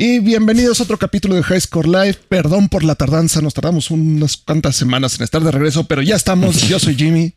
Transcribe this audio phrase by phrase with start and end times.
[0.00, 2.18] Y bienvenidos a otro capítulo de High Score Live.
[2.28, 6.14] Perdón por la tardanza, nos tardamos unas cuantas semanas en estar de regreso, pero ya
[6.14, 6.68] estamos.
[6.68, 7.34] Yo soy Jimmy.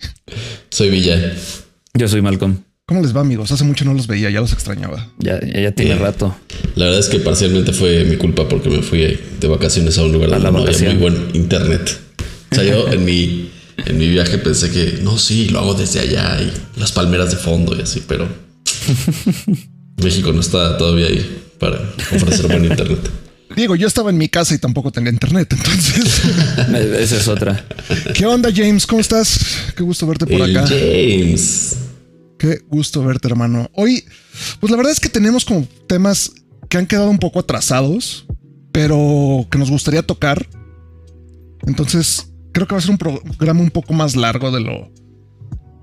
[0.70, 1.34] Soy Villa.
[1.96, 2.60] Yo soy Malcolm.
[2.86, 3.52] ¿Cómo les va, amigos?
[3.52, 5.12] Hace mucho no los veía, ya los extrañaba.
[5.18, 6.36] Ya, ya, tiene Eh, rato.
[6.76, 9.00] La verdad es que parcialmente fue mi culpa porque me fui
[9.40, 12.00] de vacaciones a un lugar donde no había muy buen internet.
[12.52, 13.50] O sea, yo en mi,
[13.88, 17.38] en mi viaje pensé que no, sí, lo hago desde allá y las palmeras de
[17.38, 18.28] fondo y así, pero
[20.04, 21.80] México no está todavía ahí para
[22.16, 23.10] ofrecer buen internet.
[23.56, 26.24] Diego, yo estaba en mi casa y tampoco tenía internet, entonces.
[27.00, 27.66] Esa es otra.
[28.14, 28.88] ¿Qué onda, James?
[28.88, 29.40] ¿Cómo estás?
[29.76, 30.68] Qué gusto verte por El acá.
[30.68, 31.78] James.
[32.40, 33.70] Qué gusto verte, hermano.
[33.74, 34.04] Hoy,
[34.60, 36.32] pues la verdad es que tenemos como temas
[36.70, 38.26] que han quedado un poco atrasados,
[38.72, 40.48] pero que nos gustaría tocar.
[41.68, 44.92] Entonces, creo que va a ser un programa un poco más largo de lo,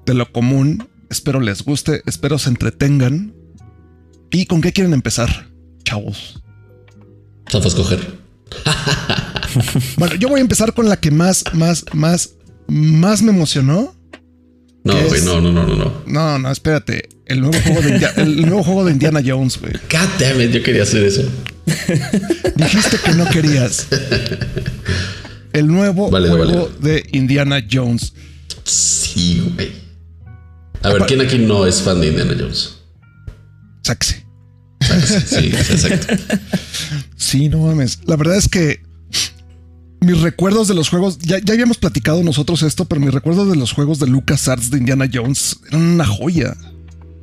[0.07, 0.89] de lo común.
[1.11, 3.35] Espero les guste, espero se entretengan.
[4.31, 5.48] ¿Y con qué quieren empezar,
[5.89, 6.41] chavos?
[7.51, 8.01] Zafas coger.
[9.97, 12.35] Bueno, yo voy a empezar con la que más, más, más,
[12.69, 13.97] más me emocionó.
[14.85, 15.25] No, ¿Qué güey, es?
[15.25, 16.03] no, no, no, no, no.
[16.07, 17.09] No, no, espérate.
[17.27, 19.73] El nuevo juego de, India- el nuevo juego de Indiana Jones, güey.
[19.73, 21.23] God damn it, yo quería hacer eso.
[22.57, 23.87] Dijiste que no querías.
[25.55, 28.13] El nuevo juego de Indiana Jones.
[28.65, 29.73] Sí, güey.
[30.83, 32.77] A ver, ¿quién aquí no es fan de Indiana Jones?
[33.83, 34.18] Sáquese.
[35.27, 36.15] Sí, exacto.
[37.17, 37.99] Sí, no mames.
[38.07, 38.81] La verdad es que
[40.01, 43.57] mis recuerdos de los juegos, ya, ya habíamos platicado nosotros esto, pero mis recuerdos de
[43.57, 46.57] los juegos de LucasArts de Indiana Jones eran una joya.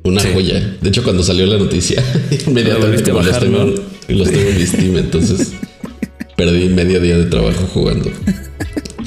[0.04, 0.28] Una Sí.
[0.32, 0.60] joya.
[0.80, 2.02] De hecho, cuando salió la noticia,
[2.46, 3.72] inmediatamente como los bajar, tengo, ¿no?
[4.14, 5.52] los tengo en mi Steam, entonces
[6.36, 8.10] perdí medio día de trabajo jugando.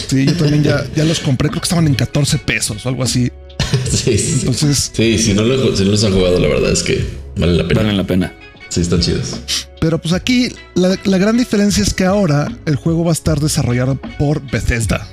[0.07, 3.03] Sí, yo también ya, ya los compré, creo que estaban en 14 pesos o algo
[3.03, 3.31] así.
[3.89, 4.33] Sí, sí, sí.
[4.39, 7.05] Entonces, Sí, si no, lo- si no los han jugado, la verdad es que
[7.37, 7.81] vale la pena.
[7.81, 8.33] Valen la pena.
[8.69, 9.41] Sí, están chidos.
[9.81, 13.39] pero pues aquí la, la gran diferencia es que ahora el juego va a estar
[13.39, 15.07] desarrollado por Bethesda.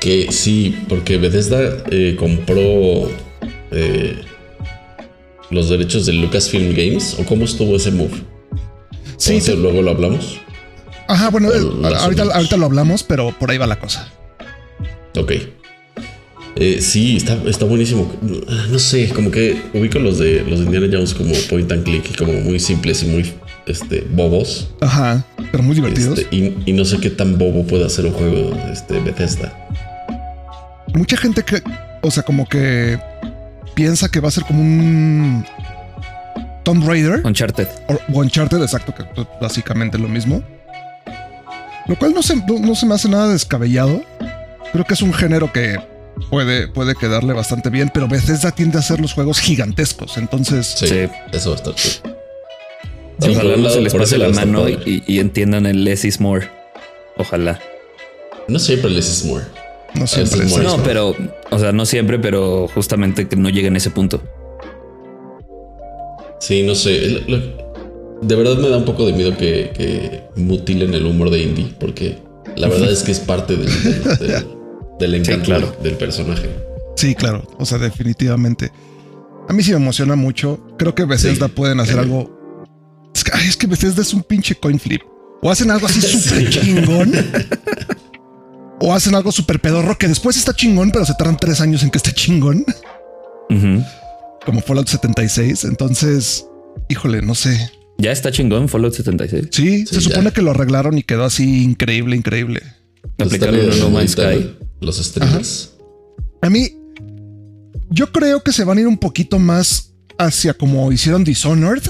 [0.00, 1.58] Que sí, porque Bethesda
[1.90, 3.10] eh, compró
[3.70, 4.22] eh,
[5.50, 7.16] los derechos de Lucasfilm Games.
[7.18, 8.22] ¿O cómo estuvo ese move?
[9.18, 10.40] Sí, ¿O ese te- luego lo hablamos.
[11.06, 14.10] ajá, bueno, el- las ahorita, ahorita lo hablamos, pero por ahí va la cosa.
[15.18, 15.32] Ok.
[16.56, 18.12] Eh, sí, está, está buenísimo.
[18.70, 22.10] No sé, como que ubico los de los de Indiana Jones como point and click
[22.10, 23.32] y como muy simples y muy
[23.66, 24.68] este, bobos.
[24.80, 26.18] Ajá, pero muy divertidos.
[26.18, 29.52] Este, y, y no sé qué tan bobo puede hacer un juego este, Bethesda.
[30.94, 31.62] Mucha gente que,
[32.02, 32.98] o sea, como que
[33.74, 35.44] piensa que va a ser como un
[36.64, 37.68] Tomb Raider Uncharted.
[37.88, 40.42] o Uncharted, exacto, que pues, básicamente lo mismo.
[41.86, 44.02] Lo cual no se, no, no se me hace nada descabellado.
[44.72, 45.78] Creo que es un género que
[46.28, 50.16] puede, puede quedarle bastante bien, pero Bethesda tiende a hacer los juegos gigantescos.
[50.18, 51.08] Entonces, Sí, Sí.
[51.32, 51.94] eso va a estar chido.
[53.20, 56.20] Sí, por Ojalá no se les pase la mano y, y entiendan el less is
[56.20, 56.48] more.
[57.18, 57.60] Ojalá.
[58.48, 59.44] No siempre les is more.
[59.94, 60.66] no siempre muere.
[60.66, 60.76] eso.
[60.78, 61.14] No, pero,
[61.50, 64.22] o sea, no siempre, pero justamente que no lleguen a ese punto.
[66.40, 67.22] Sí, no sé.
[68.22, 71.74] De verdad me da un poco de miedo que, que mutilen el humor de Indy,
[71.78, 72.18] porque
[72.56, 74.46] la verdad es que es parte del, del, del-
[75.00, 75.72] del encanto claro.
[75.72, 76.48] del, del personaje.
[76.96, 77.46] Sí, claro.
[77.58, 78.70] O sea, definitivamente.
[79.48, 80.60] A mí sí me emociona mucho.
[80.78, 82.38] Creo que Bethesda Sí, pueden hacer algo.
[83.14, 85.02] Es que, ay, es que Bethesda es un pinche coin flip.
[85.42, 87.12] O hacen algo así súper chingón.
[88.80, 91.90] O hacen algo súper pedorro que después está chingón, pero se tardan tres años en
[91.90, 92.64] que esté chingón.
[94.44, 95.64] Como Fallout 76.
[95.64, 96.46] Entonces,
[96.88, 97.70] híjole, no sé.
[97.98, 99.48] Ya está chingón Fallout 76.
[99.50, 100.30] Sí, Sí, se supone ya.
[100.32, 102.62] que lo arreglaron y quedó así increíble, increíble.
[103.18, 104.56] Aplicaron No Man's Sky.
[104.80, 105.76] Los streamers.
[106.42, 106.68] A mí,
[107.90, 111.82] yo creo que se van a ir un poquito más hacia como hicieron Dishonored,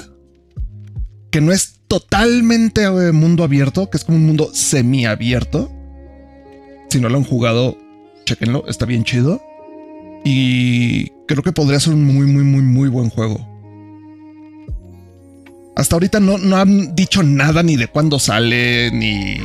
[1.29, 5.71] que no es totalmente eh, mundo abierto, que es como un mundo semiabierto.
[6.89, 7.77] Si no lo han jugado,
[8.25, 9.41] chequenlo, está bien chido.
[10.23, 13.47] Y creo que podría ser un muy, muy, muy, muy buen juego.
[15.75, 19.37] Hasta ahorita no, no han dicho nada ni de cuándo sale, ni...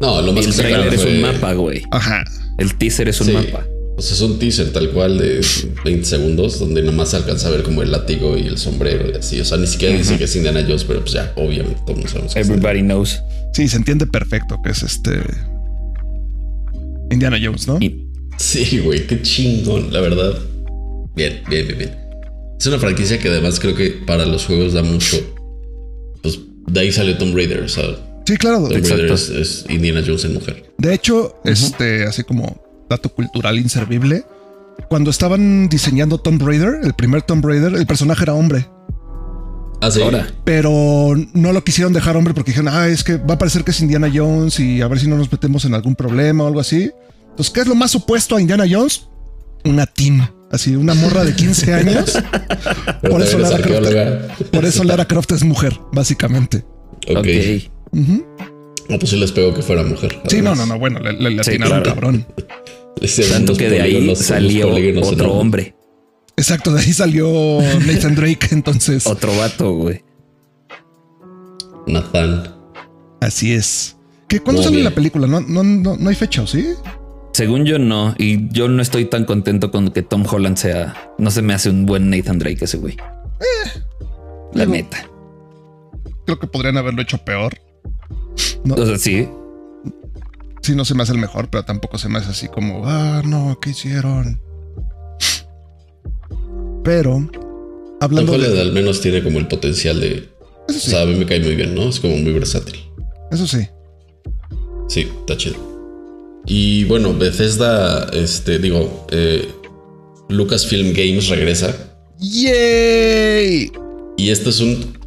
[0.00, 1.82] No, lo más El que trailer es un mapa, güey.
[1.90, 2.24] Ajá.
[2.60, 3.32] El teaser es un Sí.
[3.32, 3.66] mapa.
[3.96, 5.44] O sea, es un teaser tal cual de
[5.84, 9.16] 20 segundos donde nomás se alcanza a ver como el látigo y el sombrero y
[9.16, 9.40] así.
[9.40, 12.32] O sea, ni siquiera dice que es Indiana Jones, pero pues ya, obviamente, todos sabemos
[12.32, 13.20] que Everybody knows.
[13.52, 15.20] Sí, se entiende perfecto que es este...
[17.10, 17.78] Indiana Jones, ¿no?
[17.80, 18.06] Y
[18.38, 20.32] Sí, güey, qué chingón, la verdad.
[21.14, 21.96] Bien, bien, bien, bien.
[22.58, 25.18] Es una franquicia que además creo que para los juegos da mucho.
[26.22, 27.84] Pues de ahí salió Tomb Raider, o sea,
[28.30, 28.68] Sí, claro.
[28.68, 28.70] Tomb.
[28.70, 30.72] Raider es, es Indiana Jones en mujer.
[30.78, 34.24] De hecho, este, así como dato cultural inservible,
[34.88, 38.68] cuando estaban diseñando Tomb Raider, el primer Tomb Raider, el personaje era hombre.
[39.80, 40.00] Ah, sí.
[40.00, 40.28] Ahora.
[40.44, 43.72] pero no lo quisieron dejar hombre porque dijeron, ah, es que va a parecer que
[43.72, 46.60] es Indiana Jones y a ver si no nos metemos en algún problema o algo
[46.60, 46.88] así.
[47.30, 49.08] Entonces, ¿qué es lo más opuesto a Indiana Jones?
[49.64, 50.22] Una teen,
[50.52, 52.16] así, una morra de 15 años.
[53.02, 54.36] Por, eso Lara Croft, arqueóloga.
[54.52, 56.64] por eso Lara Croft es mujer, básicamente.
[57.08, 57.26] Ok.
[57.92, 58.26] Ujú.
[58.88, 60.18] No, pues sí les pego que fuera mujer.
[60.28, 60.58] Sí, no, además.
[60.68, 61.94] no, no, bueno, le, le, le Sí, atinaron claro.
[61.94, 62.26] cabrón.
[63.32, 64.68] Tanto que de ahí salió
[65.02, 65.74] otro hombre,
[66.36, 70.02] Exacto, de ahí salió Nathan Drake, entonces otro vato, güey.
[71.86, 72.54] Nathan.
[73.20, 73.96] así es.
[74.28, 75.26] ¿Qué, ¿Cuándo sale la película?
[75.26, 76.68] No, no, no, no hay fecha, ¿o ¿sí?
[77.32, 81.30] Según yo no, y yo no estoy tan contento con que Tom Holland sea, no
[81.30, 82.96] se me hace un buen Nathan Drake ese güey.
[84.52, 85.06] La digo- neta.
[86.26, 87.54] Creo que podrían haberlo hecho peor.
[88.64, 89.28] No, O sea, sí,
[90.62, 93.22] sí, no se me hace el mejor, pero tampoco se me hace así como, ah,
[93.24, 94.40] no, ¿qué hicieron?
[96.84, 97.28] Pero,
[98.00, 98.60] hablando de...
[98.60, 100.28] al menos tiene como el potencial de.
[100.68, 101.88] Eso O sí, sea, a mí me cae muy bien, ¿no?
[101.88, 102.76] Es como muy versátil.
[103.30, 103.66] eso sí.
[104.88, 105.56] Sí, está chido.
[106.46, 109.48] Y bueno, Bethesda, este, digo, eh,
[110.28, 111.74] Lucasfilm Games regresa.
[112.18, 113.70] ¡Yay!
[114.16, 114.98] Y esto es un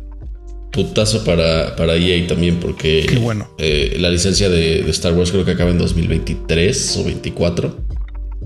[0.73, 3.47] putazo para, para EA también, porque Qué bueno.
[3.59, 7.77] eh, la licencia de, de Star Wars creo que acaba en 2023 o 24.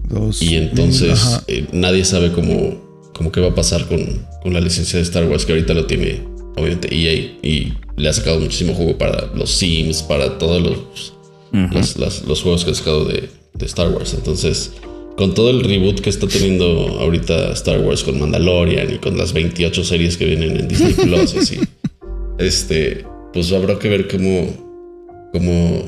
[0.10, 4.60] Dos Y entonces eh, nadie sabe cómo, cómo qué va a pasar con, con la
[4.62, 6.22] licencia de Star Wars, que ahorita lo tiene
[6.56, 7.14] obviamente EA
[7.44, 11.14] y le ha sacado muchísimo juego para los Sims, para todos los,
[11.54, 11.74] Ujú.
[11.78, 14.14] los, las- los juegos que ha sacado de, de Star Wars.
[14.14, 14.72] Entonces,
[15.18, 16.66] con todo el reboot que está teniendo
[17.00, 21.34] ahorita Star Wars con Mandalorian y con las 28 series que vienen en Disney Plus
[21.34, 21.58] y así,
[22.40, 25.84] este, pues habrá que ver cómo, cómo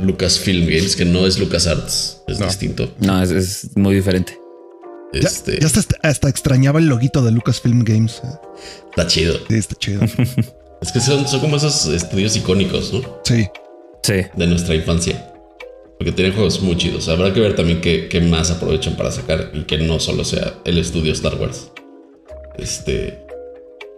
[0.00, 2.46] Lucasfilm Games, que no es LucasArts, es No.
[2.46, 2.92] distinto.
[3.00, 4.38] no, es, es muy diferente.
[5.12, 8.20] Ya, Este, ya hasta, hasta extrañaba el loguito de Lucasfilm Games.
[8.90, 9.34] está chido.
[9.48, 10.00] Sí, está chido.
[10.82, 13.00] Es que son, son como esos estudios icónicos, ¿no?
[13.24, 13.46] Sí.
[14.02, 15.32] Sí, De nuestra infancia.
[15.98, 17.08] Porque tienen juegos muy chidos.
[17.08, 20.52] Habrá que ver también qué, qué más aprovechan para sacar y que no solo sea
[20.66, 21.70] el estudio Star Wars.
[22.58, 23.18] Este.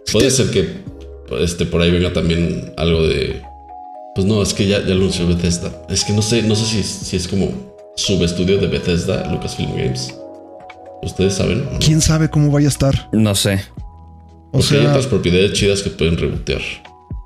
[0.09, 0.77] Puede ser que
[1.37, 3.41] este, por ahí venga también algo de.
[4.15, 5.71] Pues no, es que ya, ya lo anunció Bethesda.
[5.89, 7.51] Es que no sé, no sé si, si es como
[7.95, 10.13] subestudio de Bethesda, Lucasfilm Games.
[11.03, 11.63] ¿Ustedes saben?
[11.71, 11.79] no?
[11.79, 13.09] ¿Quién sabe cómo vaya a estar?
[13.13, 13.61] no sé.
[14.51, 16.61] O Porque hay sea, otras propiedades chidas que pueden rebotear.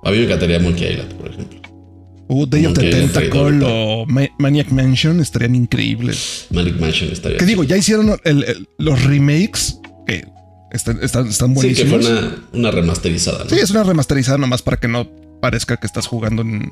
[0.03, 1.59] A mí me encantaría Monkey Island, por ejemplo.
[2.27, 6.47] uh, Day of the Tentacle o Ma- Maniac Mansion estarían increíbles.
[6.51, 7.37] Manic Mansion estaría.
[7.37, 9.79] Que digo, ya hicieron el- el- los remakes
[10.73, 12.21] están, están, están Sí, que fue buenísimos.
[12.23, 13.49] una, una remasterizada, ¿no?
[13.49, 15.09] Sí, es una remasterizada nomás para que no
[15.41, 16.71] parezca que estás jugando en,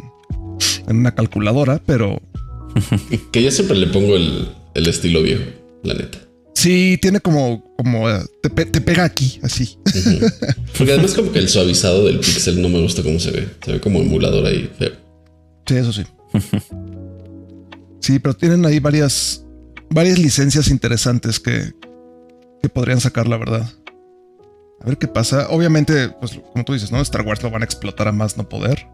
[0.87, 2.21] en una calculadora, pero
[3.31, 5.43] Que yo siempre le pongo el, el estilo viejo,
[5.83, 6.17] la neta.
[6.55, 9.77] sí tiene como, como eh, te, pe- te pega aquí, así.
[10.77, 13.47] Porque además como que el suavizado del pixel no me gusta cómo se ve.
[13.65, 14.91] Se ve como emulador ahí feo.
[15.67, 16.03] Sí, eso sí.
[17.99, 19.45] Sí, pero tienen ahí varias,
[19.89, 21.71] varias licencias interesantes que,
[22.61, 23.69] que podrían sacar, la verdad.
[24.81, 25.47] A ver qué pasa.
[25.49, 27.01] Obviamente, pues como tú dices, ¿no?
[27.01, 28.87] Star Wars lo van a explotar a más no poder.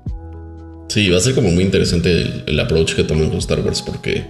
[0.89, 3.81] Sí, va a ser como muy interesante el, el approach que toman con Star Wars
[3.81, 4.25] porque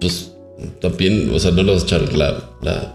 [0.00, 0.32] pues
[0.80, 2.94] también, o sea, no le vas a echar la, la,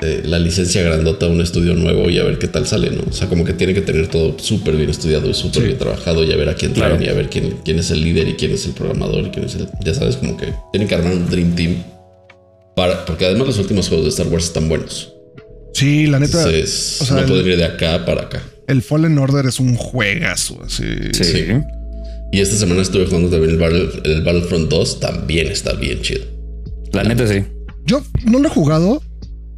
[0.00, 3.02] eh, la licencia grandota a un estudio nuevo y a ver qué tal sale, ¿no?
[3.08, 6.22] O sea, como que tiene que tener todo súper bien estudiado y súper bien trabajado
[6.24, 7.04] y a ver a quién traen Claro.
[7.04, 9.46] y a ver quién, quién es el líder y quién es el programador y quién
[9.46, 9.68] es el...
[9.84, 11.82] Ya sabes, como que tienen que armar un Dream Team
[12.76, 13.04] para...
[13.04, 15.12] Porque además los últimos juegos de Star Wars están buenos.
[15.74, 18.42] Sí, la neta, Entonces, o sea, no el- ir de acá para acá.
[18.66, 20.84] el Fallen Order es un juegazo, así.
[21.12, 21.24] Sí.
[21.24, 21.44] Sí.
[22.32, 25.00] Y esta semana estuve jugando también el, Battle- el Battlefront 2.
[25.00, 26.24] También está bien chido.
[26.92, 27.42] La neta sí.
[27.86, 29.02] Yo no lo he jugado.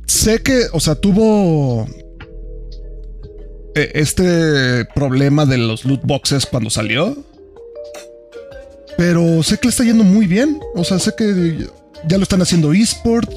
[0.06, 1.86] Sé que, o sea, tuvo
[3.74, 7.16] eh, este problema de los loot boxes cuando salió.
[8.96, 10.58] Pero sé que le está yendo muy bien.
[10.74, 11.66] O sea, sé que
[12.06, 13.30] ya lo están haciendo eSport.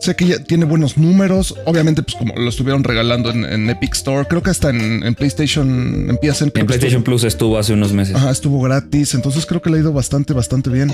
[0.00, 1.54] Sé que ya tiene buenos números.
[1.66, 4.26] Obviamente, pues como lo estuvieron regalando en, en Epic Store.
[4.28, 8.14] Creo que hasta en, en PlayStation empieza En PlayStation Plus estuvo hace unos meses.
[8.14, 9.14] Ajá, estuvo gratis.
[9.14, 10.92] Entonces creo que le ha ido bastante, bastante bien.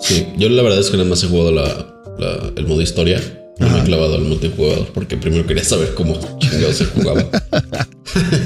[0.00, 1.64] Sí, yo la verdad es que nada más he jugado la,
[2.18, 3.20] la- el modo historia.
[3.58, 7.24] No me he clavado al multijugador porque primero quería saber cómo chingados se jugaba.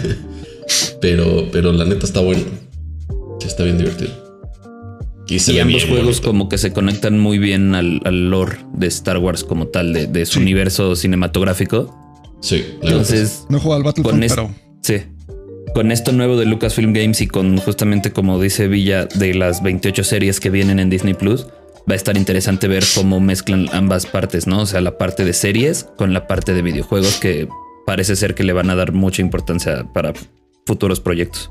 [1.00, 2.43] pero, pero la neta está bueno.
[3.40, 4.24] Sí, está bien divertido.
[5.28, 6.28] Y se Y ambos bien juegos bonito.
[6.28, 10.07] como que se conectan muy bien al, al lore de Star Wars como tal, de,
[10.07, 10.40] de su Sí.
[10.40, 11.95] universo cinematográfico.
[12.40, 12.64] Sí.
[12.83, 15.02] Entonces, No jugado al con, Battlefront, es- pero sí,
[15.75, 20.04] con esto nuevo de Lucasfilm Games y con justamente como dice Villa de las 28
[20.04, 21.47] series que vienen en Disney Plus,
[21.90, 24.61] va a estar interesante ver cómo mezclan ambas partes, ¿no?
[24.61, 27.49] O sea, la parte de series con la parte de videojuegos que
[27.87, 30.12] parece ser que le van a dar mucha importancia para
[30.66, 31.50] futuros proyectos.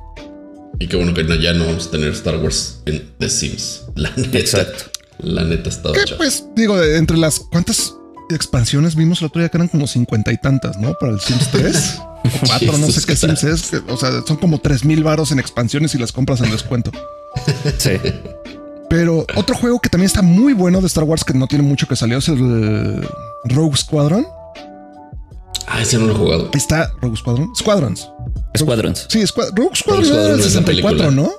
[0.79, 3.83] Y qué bueno que no- ya no vamos a tener Star Wars en The Sims.
[3.95, 4.37] La neta.
[4.37, 4.85] Exacto.
[5.19, 7.93] La neta está Que pues, digo, entre las cuántas
[8.29, 10.93] expansiones vimos el otro día que eran como cincuenta y tantas, ¿no?
[10.99, 13.71] Para el Sims 3 o 4, no sé qué Sims es.
[13.87, 16.91] o sea, son como tres mil varos en expansiones y las compras en descuento.
[17.77, 17.91] Sí.
[18.89, 21.87] Pero otro juego que también está muy bueno de Star Wars que no tiene mucho
[21.87, 23.07] que salió es el
[23.45, 24.25] Rogue Squadron.
[25.67, 26.49] Ah, ese no lo he jugado.
[26.53, 27.55] Está Rogue Squadron.
[27.55, 28.09] Squadrons.
[28.57, 29.05] Squadrons.
[29.09, 31.31] Sí, Squad- Rogue Squadron Rogue era del Squadron es la 64, ¿no?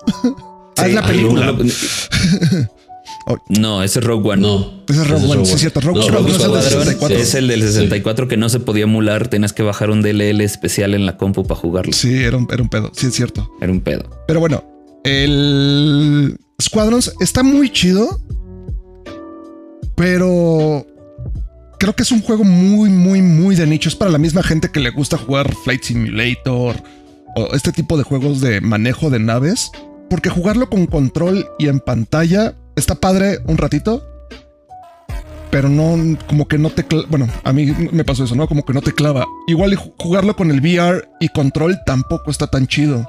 [0.77, 1.53] ah, es la película.
[1.53, 1.59] no,
[3.27, 3.39] Oh.
[3.49, 4.43] No, ese es Rogue One.
[4.43, 4.83] No.
[4.87, 5.81] Ese es Rogue One, sí, cierto.
[5.81, 7.17] Rogue Squadron Rogue es el del Squadron 64.
[7.19, 9.29] es el del 64 que no se podía emular.
[9.29, 11.93] Tenías que bajar un DLL especial en la compu para jugarlo.
[11.95, 12.91] Sí, era un, era un pedo.
[12.95, 13.49] Sí, es cierto.
[13.63, 14.11] Era un pedo.
[14.27, 14.63] Pero bueno,
[15.05, 18.21] el Squadrons está muy chido,
[19.97, 20.85] pero
[21.79, 23.89] creo que es un juego muy, muy, muy de nicho.
[23.89, 26.77] Es para la misma gente que le gusta jugar Flight Simulator
[27.37, 29.71] o este tipo de juegos de manejo de naves,
[30.09, 34.03] porque jugarlo con control y en pantalla está padre un ratito.
[35.51, 38.49] Pero no, como que no te, bueno, a mí me pasó eso, ¿no?
[38.49, 39.25] Como que no te clava.
[39.47, 43.09] Igual jugarlo con el VR y control tampoco está tan chido.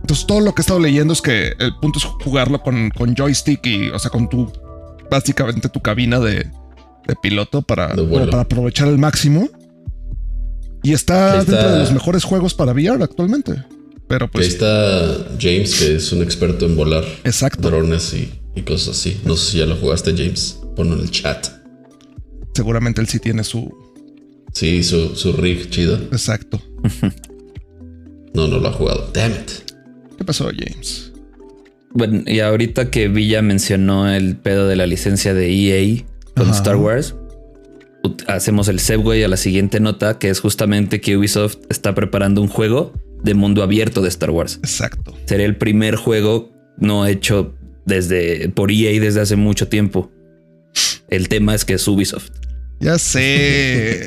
[0.00, 3.14] Entonces todo lo que he estado leyendo es que el punto es jugarlo con, con
[3.14, 4.50] joystick y, o sea, con tu,
[5.08, 6.50] básicamente tu cabina de,
[7.10, 9.48] de piloto para, para aprovechar al máximo.
[10.82, 13.52] Y está, dentro de los mejores juegos para VR actualmente.
[14.08, 17.68] Pero Que ahí pues, está James, que es un experto en volar exacto.
[17.68, 19.20] drones y, y cosas así.
[19.24, 20.58] No sé si ya lo jugaste, James.
[20.74, 21.48] Ponlo en el chat.
[22.54, 23.72] Seguramente él sí tiene su...
[24.52, 25.96] Sí, su, su rig chido.
[26.12, 26.60] Exacto.
[28.32, 29.10] No, no lo ha jugado.
[29.12, 29.50] Damn it.
[30.16, 31.10] ¿Qué pasó, James?
[31.92, 36.04] Bueno, y ahorita que Villa mencionó el pedo de la licencia de EA
[36.40, 36.56] con Ajá.
[36.58, 37.14] Star Wars,
[38.26, 42.48] hacemos el segue a la siguiente nota, que es justamente que Ubisoft está preparando un
[42.48, 42.92] juego
[43.22, 44.58] de mundo abierto de Star Wars.
[44.62, 45.14] Exacto.
[45.26, 47.54] Sería el primer juego no hecho
[47.84, 50.10] desde por EA desde hace mucho tiempo.
[51.08, 52.30] El tema es que es Ubisoft.
[52.80, 54.06] Ya sé.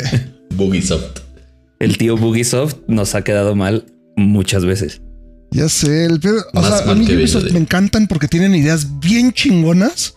[0.50, 1.20] Bugisoft.
[1.78, 5.00] El tío Bugisoft nos ha quedado mal muchas veces.
[5.50, 6.04] ya sé.
[6.04, 6.20] El,
[6.52, 10.14] o sea, a mí Ubisoft de- me encantan porque tienen ideas bien chingonas.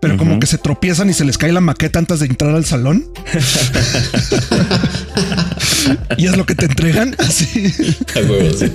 [0.00, 2.64] Pero como que se tropiezan y se les cae la maqueta antes de entrar al
[2.64, 3.04] salón.
[6.16, 7.14] y es lo que te entregan.
[7.18, 7.72] Así.
[8.14, 8.70] A huevo, sí.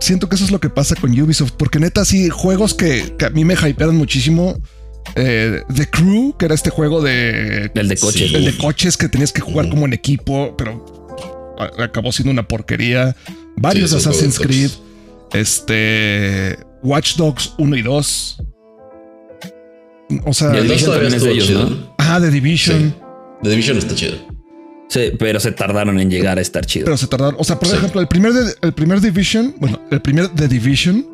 [0.00, 3.24] Siento que eso es lo que pasa con Ubisoft, porque neta, sí, juegos que, que
[3.24, 4.60] a mí me hypearon muchísimo.
[5.14, 7.70] Eh, The Crew, que era este juego de.
[7.74, 8.28] El de coches.
[8.28, 8.34] Sí.
[8.34, 13.16] El de coches que tenías que jugar como en equipo, pero acabó siendo una porquería.
[13.56, 14.70] Varios Sí, Assassin's Creed.
[15.32, 16.58] Este.
[16.82, 18.42] Watch Dogs 1 y 2.
[20.24, 21.70] O sea, Y el El dos Division todavía también es de ellos, chido.
[21.70, 21.94] ¿no?
[21.98, 22.78] ah, The Division.
[22.80, 22.94] Sí.
[23.42, 24.16] The Division está chido.
[24.88, 26.84] Sí, pero se tardaron en llegar a estar chido.
[26.84, 27.34] Pero se tardaron.
[27.38, 27.74] O sea, por Sí.
[27.76, 31.04] ejemplo, el primer, de- el primer Division, bueno, el primer The Division,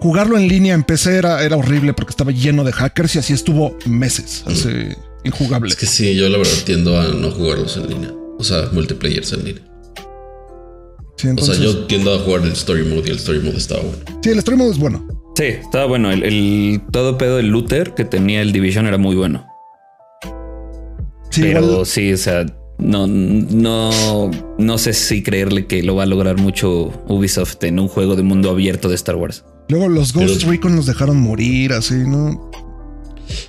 [0.00, 3.32] jugarlo en línea en PC era, era horrible porque estaba lleno de hackers y así
[3.32, 4.44] estuvo meses.
[4.46, 4.68] Así,
[5.24, 5.70] injugable.
[5.70, 8.12] Es que sí, yo la verdad tiendo a no jugarlos en línea.
[8.38, 9.62] O sea, multiplayers en línea.
[11.16, 13.80] Sí, O sea, yo tiendo a jugar el story mode y el story mode estaba
[13.82, 13.98] bueno.
[14.22, 15.13] sí, el story mode es bueno.
[15.36, 16.10] Sí, estaba bueno.
[16.12, 19.46] El, el- todo pedo del looter que tenía el Division era muy bueno.
[21.30, 22.46] Sí, pero igual, sí, o sea,
[22.78, 27.88] no, no, no sé si creerle que lo va a lograr mucho Ubisoft en un
[27.88, 29.44] juego de mundo abierto de Star Wars.
[29.68, 32.50] luego los Ghost pero- Recon los dejaron morir, así, ¿no?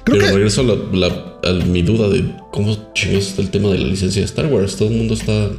[0.03, 3.51] Creo Pero que regreso a, la, la- a mi duda de cómo chingados está el
[3.51, 4.77] tema de la licencia de Star Wars.
[4.77, 5.49] Todo el mundo está.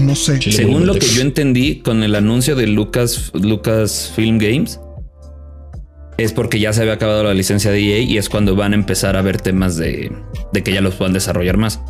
[0.00, 0.38] No sé.
[0.38, 4.80] Chile Según lo que yo entendí con el anuncio de Lucas, Lucas Film Games,
[6.18, 8.76] es porque ya se había acabado la licencia de EA y es cuando van a
[8.76, 10.12] empezar a ver temas de,
[10.52, 11.80] de que ya los puedan desarrollar más.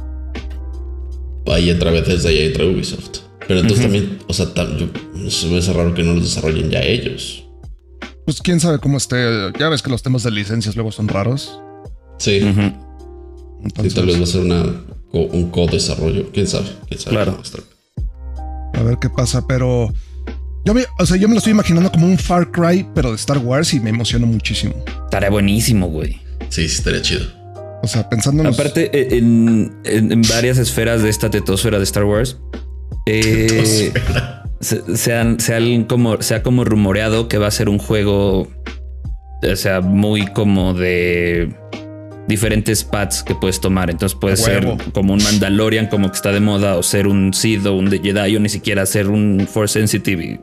[1.46, 3.18] Ahí entra Bethesda y ahí entra Ubisoft.
[3.48, 6.70] Pero entonces también, o sea, tam- yo, se me hace raro que no los desarrollen
[6.70, 7.44] ya ellos.
[8.24, 9.16] Pues quién sabe cómo esté.
[9.58, 11.58] Ya ves que los temas de licencias luego son raros.
[12.18, 12.38] Sí,
[13.64, 14.62] Entonces, tal vez va a ser una,
[15.12, 16.30] un co-desarrollo.
[16.32, 16.66] ¿Quién sabe?
[16.86, 17.32] ¿Quién sabe Claro.
[17.32, 17.42] cómo
[18.80, 19.92] a ver qué pasa, pero
[20.64, 23.16] yo me, o sea, yo me lo estoy imaginando como un Far Cry, pero de
[23.16, 24.74] Star Wars y me emociono muchísimo.
[25.04, 26.14] Estaría buenísimo, güey.
[26.48, 27.24] Sí, sí, estaría chido.
[27.82, 32.04] O sea, pensando Aparte, eh, en, en- en varias esferas de esta tetosfera de Star
[32.04, 32.38] Wars,
[33.06, 33.92] eh,
[34.60, 37.78] se, se han- se han como, se ha como rumoreado que va a ser un
[37.78, 38.48] juego,
[39.42, 41.54] o sea, muy como de
[42.30, 43.90] diferentes paths que puedes tomar.
[43.90, 44.78] Entonces puede A ser huevo.
[44.94, 47.98] como un Mandalorian, como que está de moda, o ser un Sith o un de
[47.98, 50.40] Jedi, o ni siquiera ser un Force Sensitive y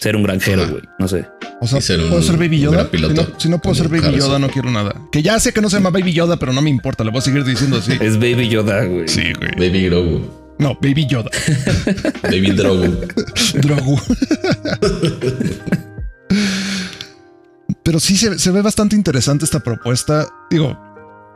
[0.00, 0.82] ser un granjero, güey.
[0.98, 1.26] No sé.
[1.60, 2.88] O sea, ser un- ¿puedo ser Baby Yoda?
[2.90, 4.28] si no, si no puedo ser Baby Harrison.
[4.28, 4.94] Yoda, no quiero nada.
[5.12, 7.04] Que ya sé que no se llama Baby Yoda, pero no me importa.
[7.04, 7.92] Le voy a seguir diciendo así.
[8.00, 9.08] Es Baby Yoda, güey.
[9.08, 9.50] Sí, güey.
[9.52, 10.30] Baby Grogu.
[10.58, 11.30] No, Baby Yoda.
[12.22, 12.96] Baby Drogu.
[13.60, 14.00] Drogu.
[17.82, 20.26] Pero sí se, se ve bastante interesante esta propuesta.
[20.50, 20.76] Digo,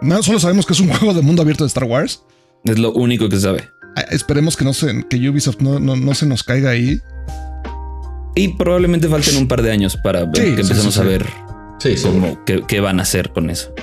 [0.02, 2.22] no solo sabemos que es un juego de mundo abierto de Star Wars.
[2.64, 3.68] Es lo único que se sabe.
[3.96, 6.98] Ah, Esperemos que no se, que Ubisoft no, no, no se nos caiga ahí.
[8.36, 11.26] Y probablemente falten un par de años para Sí, que sí, empecemos sí, a ver
[12.02, 13.74] cómo, qué, qué van a hacer con eso.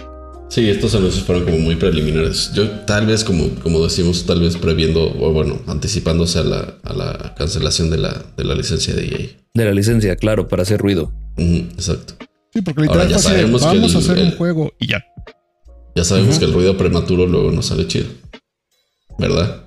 [0.50, 2.51] Sí, estos anuncios fueron como muy preliminares.
[2.53, 6.93] Yo tal vez, como, como decimos, tal vez previendo, o bueno, anticipándose a la, a
[6.93, 9.41] la cancelación de la, de la licencia de EA.
[9.53, 11.12] De la licencia, claro, para hacer ruido.
[11.36, 12.13] Exacto.
[12.53, 15.03] Sí, porque Ahora literal ya que vamos a el- hacer un juego y ya.
[15.98, 18.06] Ya sabemos que el ruido prematuro luego no sale chido.
[19.18, 19.63] ¿Verdad?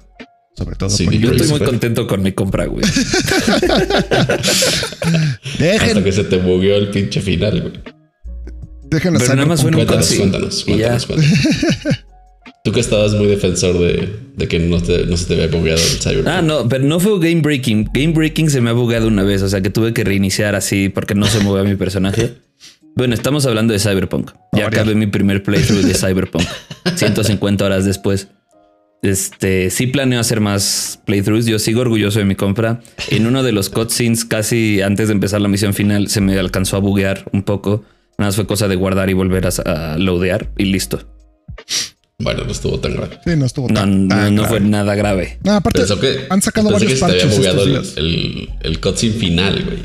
[0.57, 2.85] Sobre todo Sí, yo estoy muy contento con mi compra, güey.
[5.59, 7.73] Dejen, Hasta que se te bugueó el pinche final, güey.
[8.91, 11.37] dejen a Pero nada más fue un Cuéntanos, cuéntanos, cuéntanos, cuéntanos.
[12.63, 15.81] Tú que estabas muy defensor de, de que no, te- no se te había bugueado
[15.81, 16.29] el Cyberpunk.
[16.29, 17.89] Ah, no, pero no fue game breaking.
[17.93, 20.91] Game breaking se me ha bugueado una vez, o sea que tuve que reiniciar así
[20.91, 22.35] porque no se movía mi personaje.
[22.97, 24.33] Bueno, estamos hablando de Cyberpunk.
[24.53, 24.83] Ya variar.
[24.83, 26.45] acabé mi primer playthrough de Cyberpunk.
[26.97, 28.29] 150 horas después.
[29.03, 31.47] Este sí planeo hacer más playthroughs.
[31.47, 32.81] Yo sigo orgulloso de mi compra.
[33.09, 36.77] En uno de los cutscenes, casi antes de empezar la misión final, se me alcanzó
[36.77, 37.85] a buguear un poco.
[38.19, 41.01] Nada más fue cosa de guardar y volver a, a loadear y listo.
[42.21, 43.19] Bueno, no estuvo tan grave.
[43.25, 44.59] Sí, no estuvo No, tan, no, tan no grave.
[44.59, 45.39] fue nada grave.
[45.43, 48.05] No, aparte, Pensó que, han sacado varios que se te había parches bugueado estos el,
[48.13, 48.51] días.
[48.63, 49.79] el, el cutscene final, güey.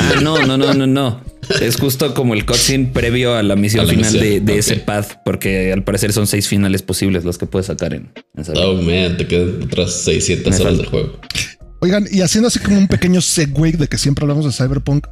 [0.00, 1.20] Ah, no, no, no, no, no.
[1.60, 4.52] Es justo como el cutscene previo a la misión A la final de, misión, de
[4.52, 4.58] ok.
[4.58, 8.44] ese path, porque al parecer son seis finales posibles los que puedes sacar en, en.
[8.56, 10.82] Oh, man, te quedan otras 600 Me horas falta.
[10.84, 11.18] de juego.
[11.80, 15.06] Oigan, y haciendo así como un pequeño segue de que siempre hablamos de Cyberpunk,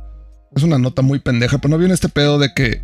[0.55, 2.81] es una nota muy pendeja, pero no viene este pedo de que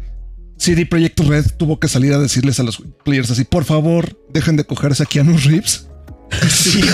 [0.57, 4.57] CD Projekt Red tuvo que salir a decirles a los players así, por favor, dejen
[4.57, 5.87] de cogerse a Keanu Reeves.
[6.51, 6.81] Sí,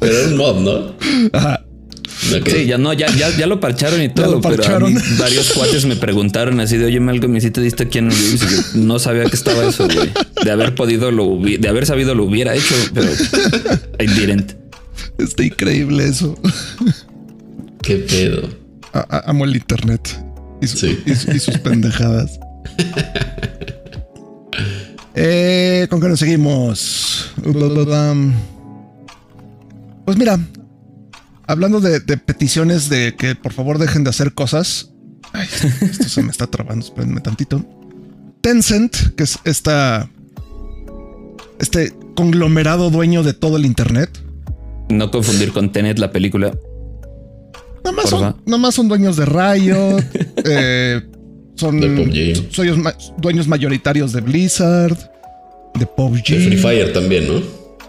[0.00, 0.94] Pero era un mod, ¿no?
[1.32, 1.64] Ajá.
[2.46, 4.94] Sí, ya no, ya, ya, ya lo parcharon y todo, lo pero a parcharon.
[4.94, 8.42] mí varios cuates me preguntaron así de oye, Malcolm, ¿y si te diste quién Reeves?
[8.42, 10.10] Y yo no sabía que estaba eso, güey.
[10.44, 13.08] De haber podido lo de haber sabido lo hubiera hecho, pero
[13.98, 14.52] I didn't.
[15.18, 16.38] Está increíble eso.
[17.82, 18.48] ¿Qué pedo?
[18.92, 20.00] A- a- amo el internet
[20.60, 20.98] y, su- Sí.
[21.06, 22.38] y su- y sus pendejadas.
[25.14, 27.32] Eh, ¿Con qué nos seguimos?
[30.04, 30.38] Pues mira,
[31.46, 34.90] hablando de, de peticiones de que por favor dejen de hacer cosas.
[35.32, 35.46] Ay,
[35.82, 37.64] esto se me está trabando, espérenme tantito.
[38.40, 40.08] Tencent, que es esta.
[41.58, 44.10] Este conglomerado dueño de todo el internet.
[44.90, 46.52] No confundir con Tenet, la película.
[47.92, 48.36] Nada más, Porfa.
[48.46, 49.98] son, son dueños de Riot.
[50.44, 51.00] eh,
[51.56, 51.80] son
[53.18, 54.96] dueños mayoritarios de Blizzard.
[55.78, 56.24] De PUBG.
[56.28, 57.40] De Free Fire también, ¿no?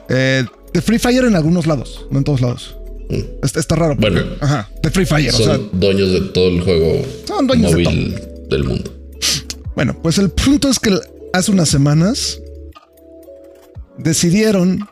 [0.10, 2.76] eh, de Free Fire en algunos lados, no en todos lados.
[3.44, 3.96] Está, está raro.
[3.96, 4.32] porque- Bueno.
[4.40, 5.32] ajá, de Free Fire.
[5.32, 8.16] Son o sea, dueños de todo el juego Son dueños de móvil
[8.50, 8.92] del mundo.
[9.76, 10.98] bueno, pues el punto es que
[11.34, 12.40] hace unas semanas
[13.98, 14.88] decidieron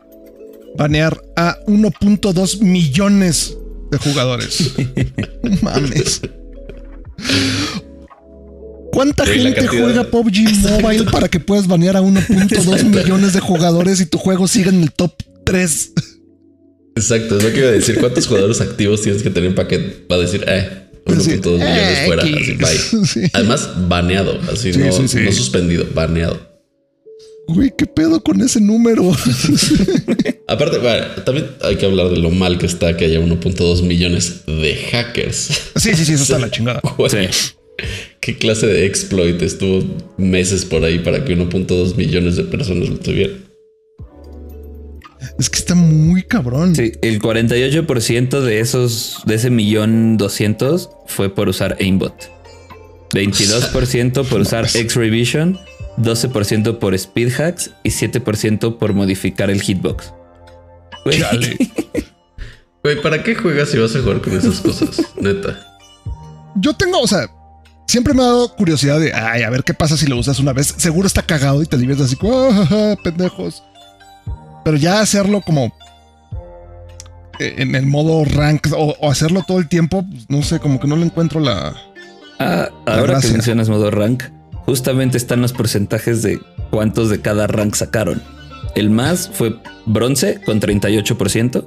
[0.76, 3.56] banear a 1.2 millones
[3.92, 4.72] de jugadores.
[5.62, 6.22] Mames.
[8.90, 10.50] ¿Cuánta gente juega PUBG
[10.82, 14.82] Mobile para que puedas banear a 1.2 millones de jugadores y tu juego siga en
[14.82, 15.92] el top 3?
[16.96, 17.98] Exacto, es lo que iba a decir.
[18.00, 22.02] ¿Cuántos jugadores activos tienes que tener para que va a decir, eh, 1.2 millones eh,
[22.06, 22.26] fuera?
[22.26, 22.56] X.
[22.62, 23.06] Así, bye.
[23.06, 23.20] Sí.
[23.32, 25.20] Además, baneado, así Sí, no, sí, sí.
[25.20, 26.52] no suspendido, baneado.
[27.48, 29.10] Güey, ¿qué pedo con ese número?
[30.52, 34.42] Aparte, bueno, también hay que hablar de lo mal que está que haya 1.2 millones
[34.46, 35.70] de hackers.
[35.76, 36.80] Sí, sí, sí, eso está la chingada.
[36.96, 37.54] Güey, Sí.
[38.20, 39.82] ¿Qué clase de exploit estuvo
[40.18, 43.44] meses por ahí para que 1.2 millones de personas lo tuvieran?
[45.38, 46.76] Es que está muy cabrón.
[46.76, 52.30] Sí, el 48% de esos, de ese millón doscientos fue por usar aimbot.
[53.14, 55.58] 22% por usar X-Ray Vision,
[55.96, 60.12] 12% por speed hacks y 7% por modificar el hitbox.
[61.04, 61.56] Güey, Chale.
[62.82, 65.00] Güey, ¿para qué juegas si vas a jugar con esas cosas?
[65.20, 65.58] Neta.
[66.56, 67.26] Yo tengo, o sea,
[67.86, 70.52] siempre me ha dado curiosidad de, ay, a ver qué pasa si lo usas una
[70.52, 70.74] vez.
[70.76, 73.62] Seguro está cagado y te diviertes así, como, "Ah, jaja, pendejos.
[74.64, 75.72] Pero ya hacerlo como
[77.38, 80.78] eh, en el modo rank o, o hacerlo todo el tiempo, pues, no sé, como
[80.78, 81.74] que no le encuentro la.
[82.38, 84.24] Ah, La ahora que mencionas modo rank,
[84.66, 88.22] justamente están los porcentajes de cuántos de cada rank sacaron.
[88.74, 89.56] El más fue
[89.86, 91.66] bronce con 38%,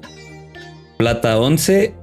[0.97, 1.93] plata 11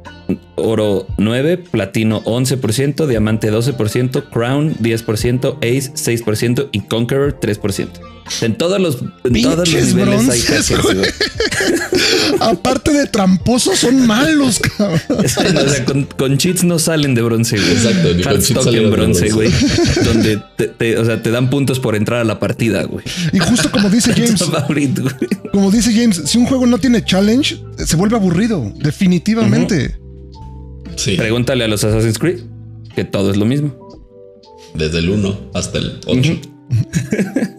[0.56, 8.21] oro 9, platino 11%, diamante 12%, crown 10%, ace 6% y conqueror 3%.
[8.40, 10.98] En todos los, en todos los niveles hay hackers, güey.
[12.40, 15.00] Aparte de tramposos, son malos, cabrón.
[15.08, 17.70] o sea, con, con cheats no salen de bronce, güey.
[17.72, 19.50] Exacto, ni con cheats de bronce, güey.
[20.04, 23.04] Donde te, te- o sea, te dan puntos por entrar a la partida, güey.
[23.32, 24.42] Y justo como dice James,
[25.52, 29.96] como dice James, si un juego no tiene challenge, se vuelve aburrido, definitivamente.
[30.96, 32.40] Sí, Pregúntale a los Assassin's Creed,
[32.94, 33.74] que todo es lo mismo.
[34.74, 36.40] desde el 1 hasta el 8.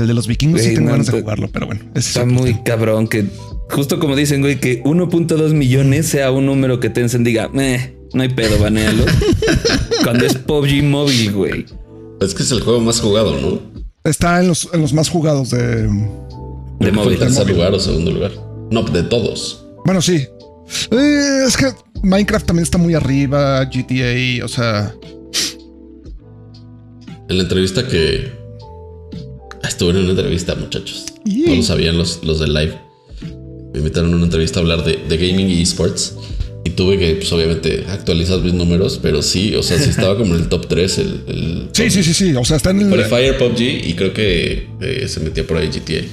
[0.00, 1.82] El de los vikingos sí tengo no, ganas de jugarlo, pero bueno.
[1.94, 2.64] Está muy tema.
[2.64, 3.26] cabrón que
[3.68, 8.22] justo como dicen, güey, que 1.2 millones sea un número que Tencent diga, eh, no
[8.22, 9.04] hay pedo, banealo.
[10.04, 11.66] Cuando es PUBG móvil, güey.
[12.20, 13.60] Es que es el juego más jugado, ¿no?
[14.04, 15.82] Está en los, en los más jugados de.
[16.80, 17.18] De móvil.
[17.18, 18.32] tercer lugar o segundo lugar.
[18.70, 19.66] No, de todos.
[19.84, 20.26] Bueno, sí.
[20.90, 21.66] Eh, es que
[22.02, 24.94] Minecraft también está muy arriba, GTA, o sea.
[27.28, 28.39] En la entrevista que
[29.68, 31.06] estuve en una entrevista, muchachos.
[31.24, 32.78] Y- No lo sabían los, los del live.
[33.72, 36.16] Me invitaron a una entrevista a hablar de, de gaming y esports.
[36.64, 40.34] Y tuve que, pues, obviamente, actualizar mis números, pero sí, o sea, sí estaba como
[40.34, 40.98] en el top 3.
[40.98, 42.34] El, el Sí, sí, sí, sí.
[42.34, 43.04] O sea, está en el.
[43.04, 46.04] Fire, PUBG y creo que eh, se metía por ahí GTA.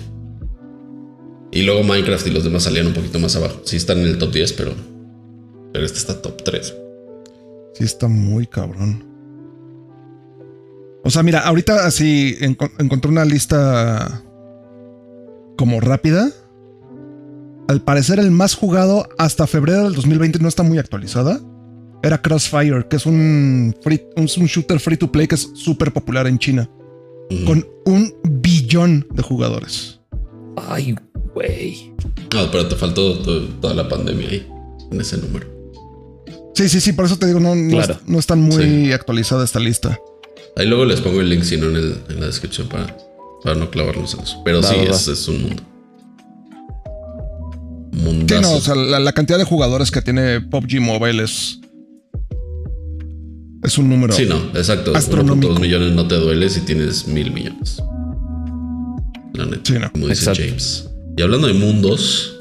[1.51, 3.61] Y luego Minecraft y los demás salían un poquito más abajo.
[3.65, 4.73] Sí están en el top 10, pero,
[5.73, 6.75] pero este está top 3.
[7.73, 9.03] Sí, está muy cabrón.
[11.07, 14.21] O sea, mira, ahorita así enco- encontré una lista
[15.57, 16.29] como rápida.
[17.69, 21.39] Al parecer, el más jugado hasta febrero del 2020 no está muy actualizada.
[22.03, 25.93] Era Crossfire, que es un, free- un, un shooter free to play que es súper
[25.93, 26.69] popular en China,
[27.31, 27.45] Ujú.
[27.45, 30.01] con un billón de jugadores.
[30.57, 30.93] Ay,
[31.33, 31.93] güey.
[32.33, 34.45] No, pero te faltó to- toda la pandemia ahí,
[34.91, 35.47] en ese número.
[36.53, 37.93] Sí, sí, sí, por eso te digo, no, no, Claro.
[37.93, 39.97] es- no están muy actualizada esta lista.
[40.57, 42.97] Ahí luego les pongo el link, si no, en, el- en la descripción para,
[43.43, 44.41] para no clavarnos en eso.
[44.43, 44.95] Pero Va, sí, va, va.
[44.95, 45.63] es, un mundo.
[47.93, 48.41] Sí, Mundazo.
[48.41, 51.59] no, o sea, la, la cantidad de jugadores que tiene PUBG Mobile es.
[53.63, 54.13] Es un número.
[54.13, 54.95] Sí, no, exacto.
[54.95, 55.53] Astronómico.
[55.53, 57.81] 1.2 millones no te duele si tienes mil millones.
[59.33, 59.91] La neta, Sí, no.
[59.91, 60.43] como dice Exacto.
[60.45, 60.89] James.
[61.17, 62.35] Y hablando de mundos,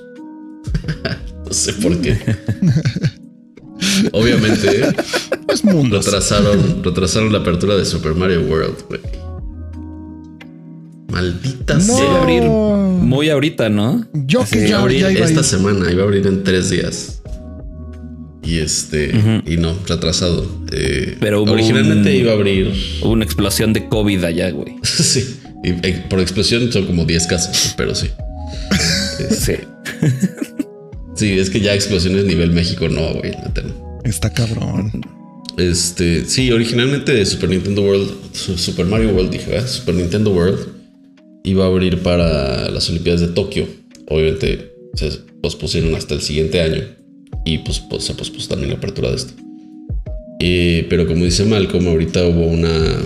[1.46, 2.18] no sé por qué.
[4.12, 4.86] Obviamente,
[5.52, 5.98] Es mundo.
[6.00, 9.00] retrasaron, retrasaron la apertura de Super Mario World, güey.
[11.08, 11.80] Maldita No.
[11.80, 11.96] sea.
[12.04, 14.06] Debe abrir muy ahorita, ¿no?
[14.12, 16.44] Yo que Iba a ya, abrir ya iba a esta semana, iba a abrir en
[16.44, 17.22] tres días.
[18.42, 19.10] Y este,
[19.44, 20.46] y no, retrasado.
[20.72, 24.76] Eh, Pero hubo originalmente un- iba a abrir, Hubo una explosión de COVID allá, güey.
[24.84, 28.08] sí, y, eh, por explosión son como 10 casos, pero sí.
[29.30, 29.54] Sí.
[31.16, 33.85] Sí, es que ya explosiones nivel México no, güey, neta, no.
[34.06, 34.92] Está cabrón.
[35.58, 39.68] Este, sí, originalmente Super Nintendo World, Su- Super Mario World, dije, ¿verdad?
[39.68, 40.68] Super Nintendo World
[41.44, 43.66] iba a abrir para las Olimpiadas de Tokio.
[44.08, 45.10] Obviamente se
[45.42, 46.82] pospusieron hasta el siguiente año
[47.44, 49.32] y pues, pues, se pospuso también la apertura de esto.
[50.40, 52.96] Eh, pero como dice Malcolm, ahorita hubo una,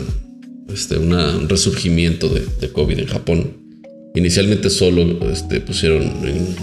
[0.72, 3.52] este, una- un resurgimiento de, de COVID en Japón.
[4.16, 6.56] Inicialmente solo este, pusieron en,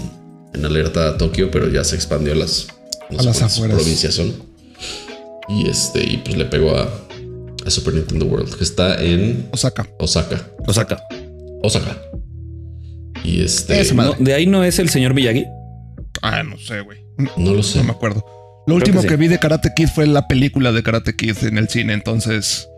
[0.54, 2.68] en alerta a Tokio, pero ya se expandió a las,
[3.10, 3.76] no A las afueras.
[3.76, 4.32] provincias son.
[5.48, 6.88] Y este, y pues le pegó a,
[7.66, 9.88] a Super Nintendo World, que está en Osaka.
[9.98, 10.46] Osaka.
[10.66, 11.02] Osaka.
[11.62, 11.96] Osaka.
[13.24, 13.92] Y este.
[13.94, 15.44] No, de ahí no es el señor Miyagi.
[16.22, 16.98] Ah, no sé, güey.
[17.16, 17.78] No, No lo sé.
[17.78, 18.24] no me acuerdo.
[18.66, 19.20] Lo último que que, sí.
[19.20, 22.68] vi de Karate Kid fue la película de Karate Kid en el cine, entonces.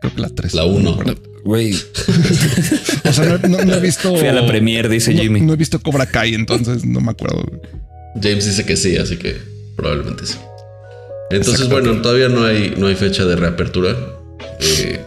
[0.00, 0.54] Creo que la 3.
[0.54, 0.98] La uno.
[1.44, 1.74] Güey.
[3.08, 4.14] O sea, no, no- no he visto.
[4.16, 5.40] Fui a la premier, dice no, Jimmy.
[5.40, 7.44] no he visto Cobra Kai, entonces no me acuerdo.
[8.20, 9.36] James dice que sí, así que
[9.80, 10.36] probablemente sí.
[11.30, 13.96] Entonces, bueno, todavía no hay, no hay fecha de reapertura.
[14.60, 15.00] Eh,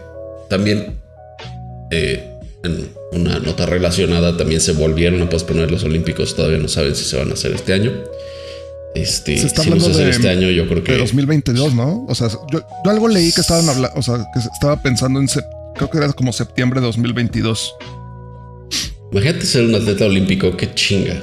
[0.48, 0.98] también,
[1.90, 2.30] eh,
[2.62, 6.34] en una nota relacionada, también se volvieron a posponer los Olímpicos.
[6.34, 7.92] Todavía no saben si se van a hacer este año.
[8.94, 10.92] Este, Se está si no se hablando hace de- este año, yo creo que.
[10.92, 12.06] De 2022, ¿no?
[12.08, 15.26] O sea, yo, yo algo leí que estaban hablando, o sea, que estaba pensando en.
[15.76, 17.74] Creo que era como septiembre de 2022.
[19.12, 21.22] Imagínate ser un atleta olímpico, qué chinga.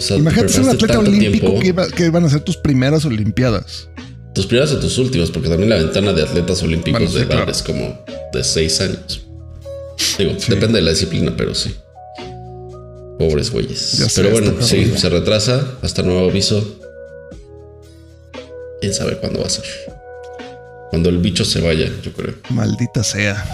[0.00, 2.56] O sea, te Imagínate ser un atleta olímpico que, iba- que iban a ser tus
[2.56, 3.88] primeras Olimpiadas.
[4.34, 7.24] Tus primeras o tus últimas, porque también la ventana de atletas olímpicos Bueno, sí, de
[7.24, 7.52] edad claro.
[7.52, 7.98] es como
[8.32, 9.26] de seis años.
[10.18, 10.50] Digo, Sí.
[10.52, 11.74] depende de la disciplina, pero sí.
[13.18, 14.10] Pobres güeyes.
[14.16, 14.98] Pero bueno, sí, cabrón.
[14.98, 16.64] se retrasa hasta nuevo aviso.
[18.80, 19.64] Quién sabe cuándo va a ser.
[20.88, 22.34] Cuando el bicho se vaya, yo creo.
[22.48, 23.44] Maldita sea.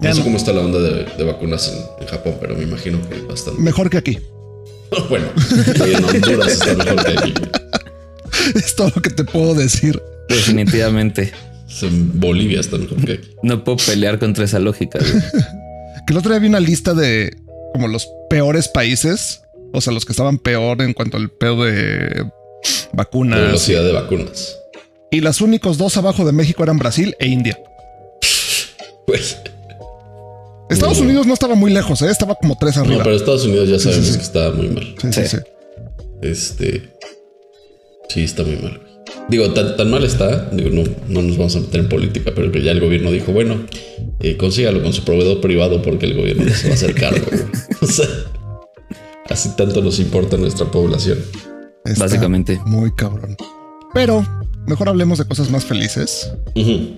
[0.00, 2.54] No Ya sé no- cómo está la onda de, de vacunas en, en Japón, pero
[2.56, 3.60] me imagino que bastante.
[3.60, 4.18] Mejor que aquí.
[5.08, 5.26] bueno,
[5.84, 7.34] en Honduras está mejor que aquí.
[8.54, 10.00] Es todo lo que te puedo decir.
[10.28, 11.32] Definitivamente.
[11.80, 13.30] En Bolivia está mejor que aquí.
[13.42, 14.98] No puedo pelear contra esa lógica.
[14.98, 15.22] güey.
[16.06, 17.34] Que el otro día vi una lista de
[17.72, 19.40] como los peores países,
[19.72, 22.30] o sea, los que estaban peor en cuanto al pedo de La
[22.92, 23.40] vacunas.
[23.40, 24.54] velocidad de vacunas.
[25.10, 27.58] Y los únicos dos abajo de México eran Brasil e India.
[29.06, 29.20] Güey.
[30.72, 31.04] Estados No.
[31.04, 32.10] Unidos no estaba muy lejos, ¿eh?
[32.10, 33.02] estaba como tres No, arriba.
[33.04, 34.18] pero Estados Unidos ya sabemos sí, sí.
[34.18, 34.94] que está muy mal.
[35.00, 35.36] Sí, sí, Sí.
[36.22, 36.92] Este.
[38.08, 38.92] Sí, está muy mal, güey.
[39.28, 40.50] Digo, tan, tan mal está.
[40.50, 43.60] Digo, no, no nos vamos a meter en política, pero ya el gobierno dijo, bueno,
[44.20, 47.26] eh, consígalo con su proveedor privado porque el gobierno no se va a hacer cargo.
[47.80, 48.06] O sea,
[49.28, 51.18] así tanto nos importa nuestra población.
[51.84, 52.60] Está Básicamente.
[52.66, 53.36] Muy cabrón.
[53.92, 54.24] Pero
[54.66, 56.30] mejor hablemos de cosas más felices.
[56.54, 56.96] Ujú.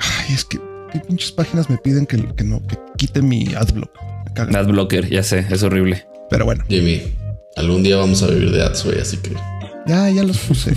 [0.00, 3.90] Ay, es que qué pinches páginas me piden que, que no, que quite mi adblock.
[4.36, 6.06] Adblocker, ya sé, es horrible.
[6.30, 7.02] Pero bueno, Jimmy,
[7.56, 9.34] algún día vamos a vivir de ads, güey, así que.
[9.86, 10.74] ya, ya los puse.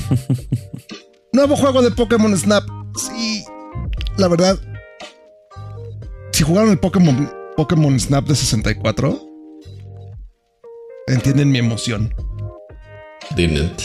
[1.34, 2.63] Nuevo juego de Pokémon Snap.
[2.95, 3.43] Sí,
[4.17, 4.60] la verdad.
[6.32, 9.21] Si jugaron el Pokémon, Pokémon Snap de 64,
[11.08, 12.13] entienden mi emoción.
[13.36, 13.82] Didn't.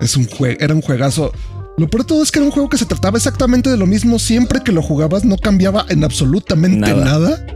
[0.00, 1.32] Es un juego, era un juegazo.
[1.78, 3.86] Lo peor de todo es que era un juego que se trataba exactamente de lo
[3.86, 4.18] mismo.
[4.18, 7.04] Siempre que lo jugabas, no cambiaba en absolutamente Nada.
[7.04, 7.46] nada.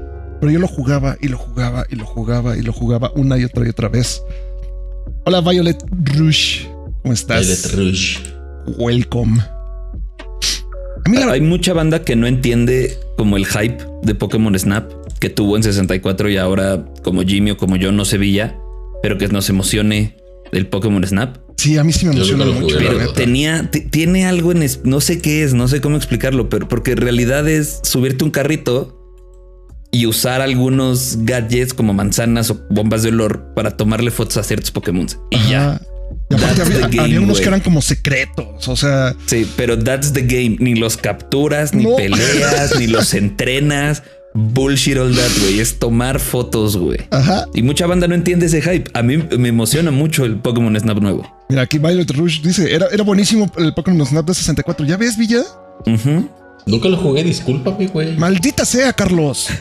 [0.41, 3.45] Pero yo lo jugaba y lo jugaba y lo jugaba y lo jugaba una y
[3.45, 4.23] otra y otra vez.
[5.25, 5.83] Hola, Violet
[6.17, 6.67] Rush.
[7.03, 7.47] ¿Cómo estás?
[7.47, 8.19] Violet Rouge.
[8.79, 9.43] Welcome.
[11.13, 15.57] La Hay mucha banda que no entiende como el hype de Pokémon Snap que tuvo
[15.57, 18.59] en 64 y ahora como Jimmy o como yo no se veía,
[19.03, 20.17] pero que nos emocione
[20.53, 21.37] el Pokémon Snap.
[21.57, 22.77] Sí, a mí sí me emociona mucho.
[22.79, 26.69] Pero tenía, tiene algo en es- no sé qué es, no sé cómo explicarlo, pero
[26.69, 28.97] porque en realidad es subirte un carrito
[29.93, 34.71] y usar algunos gadgets como manzanas o bombas de olor para tomarle fotos a ciertos
[34.71, 35.07] Pokémon.
[35.31, 35.73] Y ya.
[35.73, 35.83] Ajá.
[36.31, 38.67] Y aparte había, game, había unos que eran como secretos.
[38.69, 40.57] O sea, Sí, pero that's the game.
[40.61, 41.97] Ni los capturas, ni No.
[41.97, 44.03] peleas, ni los entrenas.
[44.33, 45.59] Bullshit all that, güey.
[45.59, 46.99] Es tomar fotos, güey.
[47.11, 47.47] ajá.
[47.53, 48.91] Y mucha banda no entiende ese hype.
[48.95, 51.27] A mí me emociona mucho el Pokémon Snap nuevo.
[51.49, 54.87] Mira, aquí Violet Rush dice: era, era buenísimo el Pokémon Snap de 64.
[54.87, 55.43] ¿Ya ves, Villa?
[55.87, 56.29] Ujú.
[56.67, 58.17] Nunca lo jugué, discúlpame, güey.
[58.19, 59.49] Maldita sea, Carlos.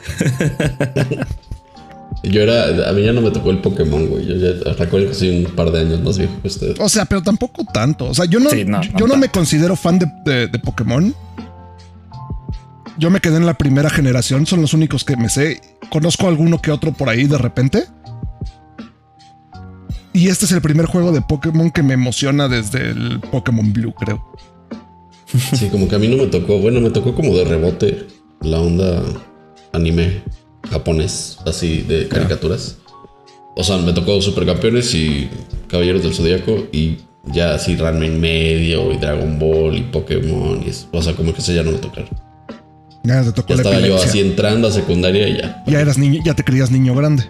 [2.23, 2.89] Yo era.
[2.89, 4.25] A mí ya no me tocó el Pokémon, güey.
[4.25, 6.75] Yo ya recuerdo que soy un par de años más viejo que usted.
[6.79, 8.05] O sea, pero tampoco tanto.
[8.09, 11.15] O sea, yo no, Sí, no, yo no me considero fan de, de- de Pokémon.
[12.99, 15.61] Yo me quedé en la primera generación, son los únicos que me sé.
[15.89, 17.85] Conozco alguno que otro por ahí de repente.
[20.11, 23.93] Y este es el primer juego de Pokémon que me emociona desde el Pokémon Blue,
[23.93, 24.21] creo.
[25.53, 26.59] Sí, como que a mí no me tocó.
[26.59, 28.07] Bueno, me tocó como de rebote
[28.41, 29.01] la onda
[29.71, 30.21] anime
[30.69, 32.79] japonés, así de caricaturas.
[33.55, 35.29] O sea, me tocó Supercampeones y
[35.69, 36.97] Caballeros del Zodíaco y
[37.31, 40.89] ya así Ranma en medio y Dragon Ball y Pokémon y eso.
[40.91, 42.28] O sea, como que eso ya no me tocaron.
[43.03, 45.63] Ya te tocó Ya la estaba yo así entrando a secundaria y ya.
[45.65, 47.23] Ya eras niño, ya te creías niño grande.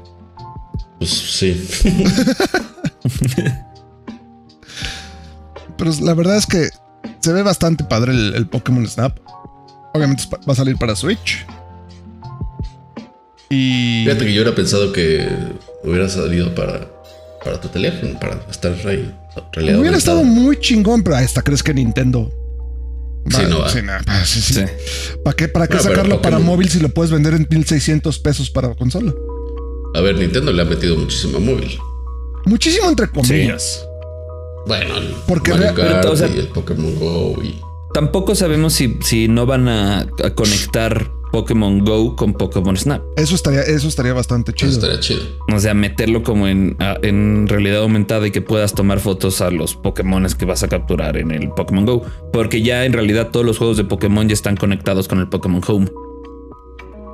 [0.97, 1.67] Pues sí.
[5.77, 6.69] Pero la verdad es que
[7.19, 9.17] se ve bastante padre el, el Pokémon Snap.
[9.93, 11.45] Obviamente va a salir para Switch.
[13.49, 15.27] Y Fíjate que yo hubiera pensado que
[15.83, 16.87] hubiera salido para,
[17.43, 19.11] para tu teléfono, para estar ahí.
[19.77, 22.31] hubiera estado muy chingón, pero hasta crees que Nintendo.
[23.29, 23.69] Sí, no va.
[23.69, 24.53] sí, no, ah, sí, sí.
[24.55, 24.61] Sí.
[25.23, 28.49] ¿Para qué, para qué sacarlo para Pokémon- móvil si lo puedes vender en 1600 pesos
[28.49, 29.13] para consola?
[29.95, 31.77] A ver, Nintendo le ha metido muchísimo a móvil.
[32.45, 33.85] Muchísimo entre comillas.
[34.67, 34.93] Bueno,
[35.27, 37.59] Porque Mario Kart pero, o sea- y el Pokémon Go y
[37.93, 43.01] Tampoco sabemos si, si no van a, a conectar Pokémon Go con Pokémon Snap.
[43.17, 44.71] Eso estaría, eso estaría bastante eso chido.
[44.71, 45.21] estaría chido.
[45.53, 49.49] O sea, meterlo como en, a- en realidad aumentada y que puedas tomar fotos a
[49.51, 52.03] los Pokémon que vas a capturar en el Pokémon Go.
[52.33, 55.61] Porque ya en realidad todos los juegos de Pokémon ya están conectados con el Pokémon
[55.67, 55.87] Home.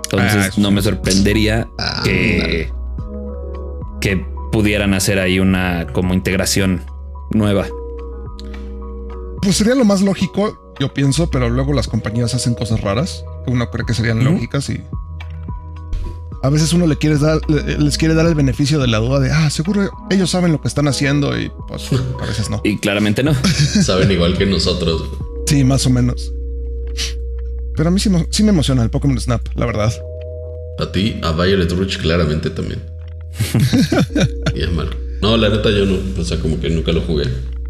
[0.06, 2.70] Entonces Ah, eso no me sorprendería Ah, que,
[4.02, 6.82] que pudieran hacer ahí una como integración
[7.32, 7.66] nueva.
[9.42, 13.52] Pues sería lo más lógico, yo pienso, pero luego las compañías hacen cosas raras que
[13.52, 14.82] uno cree que serían lógicas y
[16.44, 19.20] a veces uno le quiere dar, le- les quiere dar el beneficio de la duda
[19.20, 21.90] de, ah, seguro ellos saben lo que están haciendo y pues
[22.22, 22.62] a veces no.
[22.64, 23.34] Y claramente no.
[23.84, 25.04] Saben igual que nosotros.
[25.48, 26.32] Sí, más o menos.
[27.76, 29.92] Pero a mí sí me emociona el Pokémon Snap, la verdad.
[30.80, 32.82] A ti, a Violet Rouge claramente también.
[34.56, 34.92] y es malo.
[35.22, 37.26] No, la neta yo no, o sea, como que nunca lo jugué.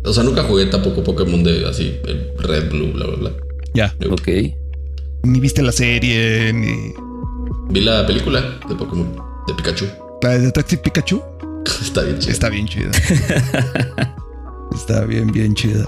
[0.06, 3.32] O sea, nunca jugué tampoco Pokémon de así, el Red, Blue, bla, bla, bla.
[3.74, 3.96] Ya.
[4.10, 4.28] Ok.
[5.24, 6.94] Ni viste la serie, ni
[7.70, 9.08] Vi la película de Pokémon,
[9.48, 9.86] de Pikachu.
[10.22, 11.22] la de Detective Pikachu.
[11.82, 12.32] Está bien chido.
[12.32, 12.92] Está bien chida.
[14.76, 15.86] Está bien, bien chida.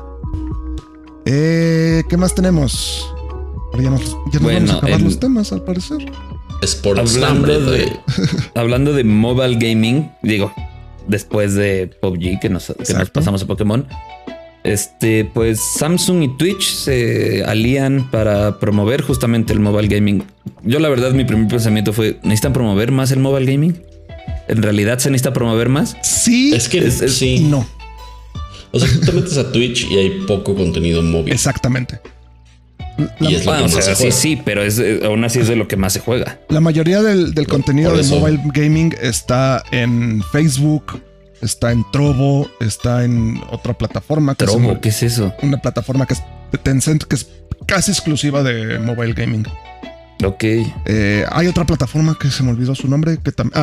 [1.25, 3.07] Eh, ¿Qué más tenemos?
[3.79, 4.01] Ya nos,
[4.31, 6.11] ya nos Bueno, vamos a acabar el- los temas, al parecer.
[6.63, 7.91] Sports Hablando de, güey.
[8.55, 10.51] hablando de mobile gaming, digo,
[11.07, 13.13] después de PUBG que nos, que nos Exacto.
[13.13, 13.85] pasamos a Pokémon,
[14.63, 20.23] este, pues Samsung y Twitch se alían para promover justamente el mobile gaming.
[20.63, 23.81] Yo la verdad mi primer pensamiento fue, ¿necesitan promover más el mobile gaming?
[24.49, 25.95] ¿En realidad se necesita promover más?
[26.03, 27.39] Sí Es que Es- es- sí.
[27.49, 27.65] no.
[28.71, 31.31] O sea, tú te metes a Twitch y hay poco contenido móvil.
[31.33, 31.99] Exactamente.
[33.19, 35.23] La, Y es Bueno, que o más sea, se sí, sí, pero es, eh, aún
[35.23, 36.39] así es de lo que más se juega.
[36.49, 41.01] la mayoría del, del contenido de mobile gaming está en Facebook,
[41.41, 45.33] está en Trovo, está en otra plataforma que Trovo, es ¿qué es eso?
[45.43, 47.27] una plataforma que es de Tencent que es
[47.67, 49.45] casi exclusiva de mobile gaming.
[50.23, 50.43] Ok.
[50.85, 53.61] Eh, hay otra plataforma que se me olvidó su nombre que también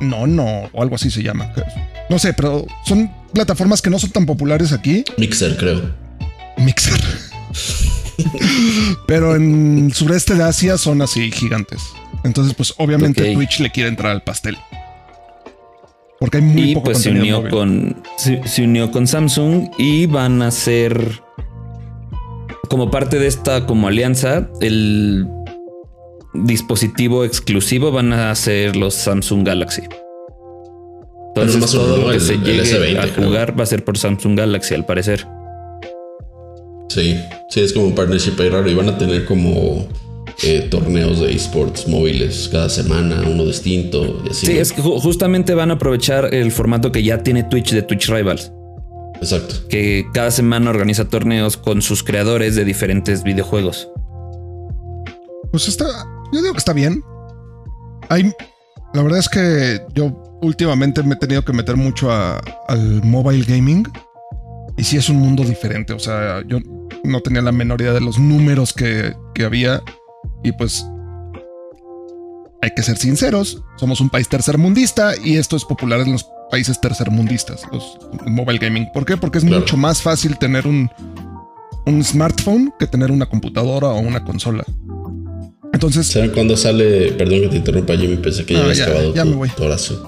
[0.00, 1.52] no no o algo así se llama.
[2.10, 5.04] No sé, pero son plataformas que no son tan populares aquí.
[5.16, 5.90] Mixer, creo.
[6.58, 7.00] Mixer.
[9.06, 11.82] Pero en el sureste de Asia son así gigantes.
[12.24, 13.34] Entonces, pues obviamente Ok.
[13.34, 14.56] Twitch le quiere entrar al pastel.
[16.18, 17.50] Porque hay muy y poco pues se unió móvil.
[17.50, 21.20] con se, se unió con Samsung y van a ser
[22.70, 25.28] como parte de esta como alianza el
[26.32, 29.82] dispositivo exclusivo van a ser los Samsung Galaxy.
[31.34, 33.26] Pero Entonces todo lo que el- se llegue S20, a creo.
[33.28, 35.26] jugar va a ser por Samsung Galaxy al parecer.
[36.88, 37.18] Sí,
[37.50, 38.68] sí, es como un partnership ahí raro.
[38.70, 39.86] Y van a tener como
[40.42, 44.46] eh, torneos de esports móviles cada semana, uno distinto y así.
[44.46, 47.82] Sí, es que ju- justamente van a aprovechar el formato que ya tiene Twitch de
[47.82, 48.52] Twitch Rivals,
[49.20, 49.54] Exacto.
[49.68, 53.88] que cada semana organiza torneos con sus creadores de diferentes videojuegos.
[55.50, 55.86] Pues está,
[56.32, 57.02] yo digo que está bien.
[58.08, 58.30] Hay,
[58.94, 63.44] la verdad es que yo últimamente me he tenido que meter mucho a- al mobile
[63.44, 63.86] gaming
[64.76, 65.92] y sí es un mundo diferente.
[65.94, 66.58] O sea, yo
[67.04, 69.82] no tenía la menor idea de los números que, que había
[70.42, 70.84] y pues
[72.62, 73.62] hay que ser sinceros.
[73.76, 78.86] Somos un país tercermundista y esto es popular en los países tercermundistas, los mobile gaming.
[78.92, 79.16] ¿Por qué?
[79.16, 79.60] Porque es Claro.
[79.60, 80.88] mucho más fácil tener un,
[81.86, 84.64] un smartphone que tener una computadora o una consola.
[85.72, 87.12] Entonces, ¿Saben cuándo sale?
[87.12, 88.16] Perdón que te interrumpa, Jimmy.
[88.16, 89.48] Pensé que ya habías acabado ya tu, me voy.
[89.50, 89.98] tu oración.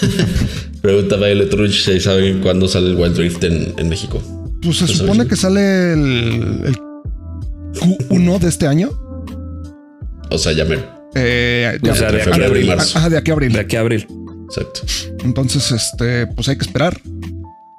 [0.82, 4.22] Pregunta Violet Rush si saben cuándo sale el Wild Rift en, en México.
[4.62, 6.76] Pues se Pues, supone que sale el, el
[7.80, 8.90] Q1 de este año.
[10.30, 10.78] O sea, ya me.
[11.14, 12.66] Eh, O sea, de aquí a febrero y abril.
[12.66, 12.98] marzo.
[12.98, 13.52] Ajá, de aquí a abril.
[13.52, 14.06] De aquí a abril.
[14.46, 14.80] Exacto.
[15.24, 17.00] Entonces, este, pues hay que esperar.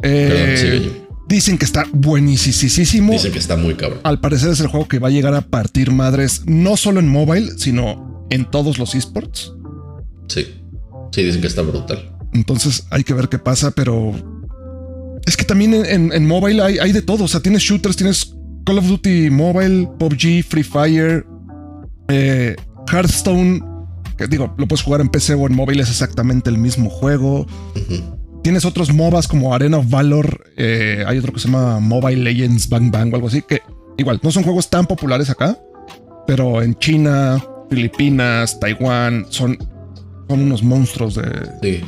[0.03, 3.11] Eh, dicen que está buenísimo.
[3.13, 3.99] Dicen que está muy cabrón.
[4.03, 7.07] Al parecer es el juego que va a llegar a partir madres, no solo en
[7.09, 9.53] mobile, sino en todos los esports.
[10.27, 10.47] Sí.
[11.11, 12.15] Sí, dicen que está brutal.
[12.33, 14.13] Entonces hay que ver qué pasa, pero
[15.29, 17.23] es que también en, en- en mobile hay, hay de todo.
[17.23, 21.25] O sea, tienes shooters, tienes Call of Duty Mobile, PUBG, Free Fire,
[22.09, 22.55] eh,
[22.91, 23.61] Hearthstone.
[24.17, 27.47] Que digo, lo puedes jugar en PC o en móvil, es exactamente el mismo juego.
[28.43, 30.43] Tienes otros MOBAs como Arena of Valor.
[30.57, 33.41] eh, hay otro que se llama Mobile Legends Bang Bang o algo así.
[33.41, 33.61] Que
[33.97, 35.57] igual no son juegos tan populares acá,
[36.27, 39.57] pero en China, Filipinas, Taiwán son,
[40.27, 41.23] son unos monstruos de,
[41.61, 41.81] Sí.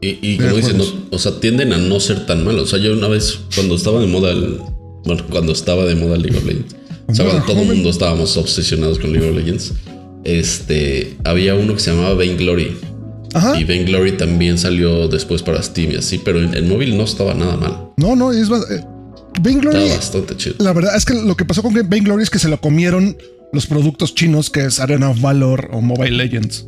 [0.00, 1.02] Y, como dicen, no- juegos.
[1.10, 2.62] o sea, tienden a no ser tan malos.
[2.64, 4.58] O sea, yo una vez, cuando estaba de moda el.
[5.04, 6.76] Bueno, cuando estaba de moda League of Legends.
[7.08, 9.72] O sea, Cuando todo el mundo estábamos obsesionados con League of Legends.
[10.24, 11.16] Este.
[11.24, 12.76] Había uno que se llamaba Vainglory.
[13.34, 13.58] Ajá.
[13.60, 17.34] Y Vainglory también salió después para Steam y así, pero en, en móvil no estaba
[17.34, 17.88] nada mal.
[17.96, 18.84] No, no, es eh,
[19.42, 19.76] Vainglory.
[19.78, 20.54] Estaba bastante chido.
[20.58, 23.16] La verdad es que lo que pasó con Vainglory es que se lo comieron
[23.52, 26.66] los productos chinos que es Arena of Valor o Mobile Legends.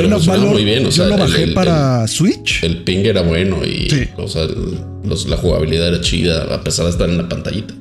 [0.00, 2.62] Of funcionaba Valor muy bien, o yo lo bajé el- para Switch.
[2.64, 4.08] El ping era bueno y Sí.
[4.16, 4.46] o sea,
[5.04, 7.74] los- la jugabilidad era chida, a pesar de estar en la pantallita.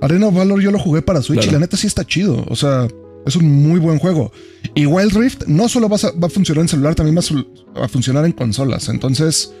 [0.00, 1.50] Arena of Valor yo lo jugué para Switch Claro.
[1.50, 2.44] y la neta sí está chido.
[2.48, 2.86] O sea,
[3.26, 4.30] es un muy buen juego.
[4.74, 7.22] Y Wild Rift no solo va a, va a funcionar en celular, también va a,
[7.22, 8.88] sul- va a funcionar en consolas.
[8.88, 9.52] Entonces,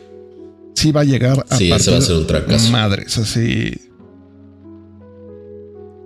[0.74, 2.70] sí va a llegar a Sí, ese va a ser un.
[2.70, 3.72] Madres, así.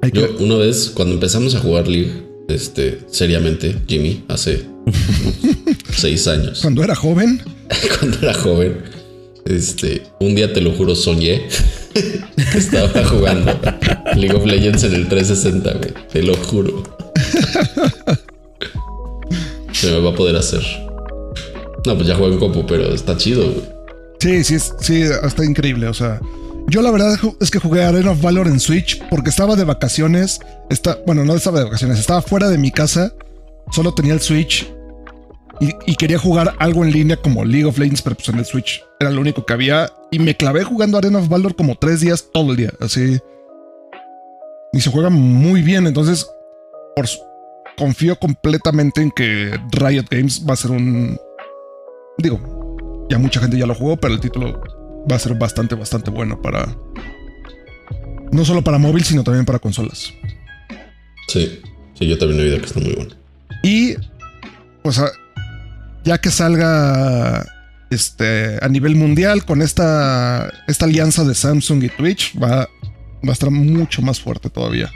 [0.03, 2.11] Hay que- Yo una vez, cuando empezamos a jugar League,
[2.51, 4.65] este, seriamente, Jimmy, hace
[5.97, 7.43] seis años, Cuando era joven,
[7.99, 8.83] cuando era joven,
[9.47, 11.49] este, un día te lo juro, soñé
[11.93, 13.59] que estaba jugando
[14.17, 15.93] League of Legends en el 360, güey.
[16.13, 16.83] Te lo juro.
[19.73, 20.63] Se me va a poder hacer.
[21.87, 23.65] No, pues ya juego en compu, pero está chido, güey.
[24.21, 25.89] Sí, sí, sí, está increíble.
[25.89, 26.21] O sea,
[26.71, 30.41] yo la verdad es que jugué Arena of Valor en Switch porque estaba de vacaciones.
[31.07, 33.13] Bueno, no estaba de vacaciones, estaba fuera de mi casa.
[33.73, 34.73] Solo tenía el Switch
[35.61, 38.83] y, quería jugar algo en línea como League of Legends, pero pues en el Switch
[38.99, 39.91] era lo único que había.
[40.11, 42.73] Y me clavé jugando Arena of Valor como tres días todo el día.
[42.81, 43.19] Así.
[44.73, 45.87] Y se juega muy bien.
[45.87, 46.27] Entonces,
[47.77, 51.19] confío completamente en que Riot Games va a ser un.
[52.17, 52.41] Digo,
[53.11, 54.63] ya mucha gente ya lo jugó, pero el título
[55.11, 56.77] va a ser bastante, bastante bueno para.
[58.33, 60.13] No solo para móvil, sino también para consolas.
[61.29, 61.61] Sí,
[61.95, 63.15] sí, yo también he oído que está muy bueno.
[63.63, 63.95] Y,
[64.83, 65.07] o sea,
[66.05, 67.45] ya que salga
[67.91, 73.33] este, a nivel mundial con esta, esta alianza de Samsung y Twitch, va, va a
[73.33, 74.91] estar mucho más fuerte todavía.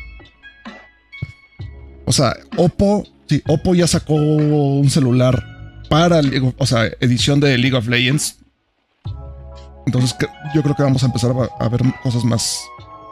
[2.07, 5.45] O sea, Oppo, sí, Oppo ya sacó un celular
[5.89, 6.21] para,
[6.59, 8.39] o sea, edición de League of Legends.
[9.87, 10.15] Entonces
[10.55, 12.61] yo creo que vamos a empezar a, ver cosas más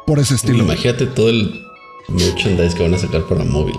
[0.06, 0.64] por ese estilo.
[0.64, 1.62] Imagínate todo el
[2.08, 3.76] merchandise que van a sacar para móvil.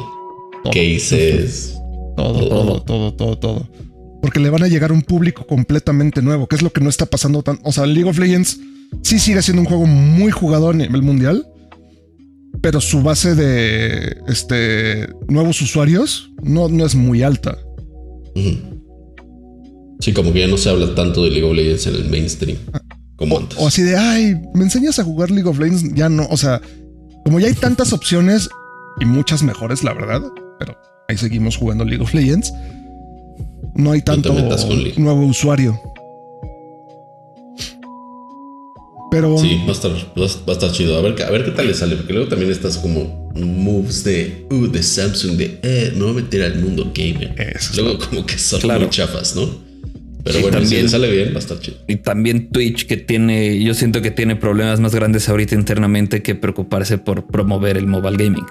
[0.65, 1.77] Cases.
[2.15, 3.69] Todo, todo, todo, todo, todo.
[4.21, 6.89] Porque le van a llegar a un público completamente nuevo, que es lo que no
[6.89, 7.59] está pasando tan.
[7.63, 8.59] O sea, League of Legends
[9.01, 11.45] sí sigue siendo un juego muy jugador a nivel mundial
[12.61, 17.57] pero su base de este, nuevos usuarios no, no es muy alta.
[19.99, 22.57] Sí, como que ya no se habla tanto de League of Legends en el mainstream
[22.73, 22.81] ah,
[23.15, 23.57] como antes.
[23.59, 25.93] O así de, ay, me enseñas a jugar League of Legends.
[25.95, 26.61] Ya no, o sea,
[27.25, 28.49] como ya hay tantas opciones
[28.99, 30.21] y muchas mejores, la verdad,
[30.59, 32.53] pero ahí seguimos jugando League of Legends.
[33.75, 34.33] No hay tanto
[34.97, 35.79] nuevo usuario.
[39.09, 39.37] Pero.
[39.37, 40.97] Sí, va a estar, va a estar chido.
[40.97, 41.95] A ver, a ver qué tal le sale.
[41.95, 46.13] Porque luego también estás como moves de, uh, de Samsung, de, eh, me voy a
[46.13, 47.35] meter al mundo gamer.
[47.75, 49.72] luego, como que son muy chafas, ¿no?
[50.23, 51.77] Pero bueno, también, si le sale bien, va a estar chido.
[51.87, 56.35] Y también Twitch, que tiene, yo siento que tiene problemas más grandes ahorita internamente que
[56.35, 58.45] preocuparse por promover el mobile gaming.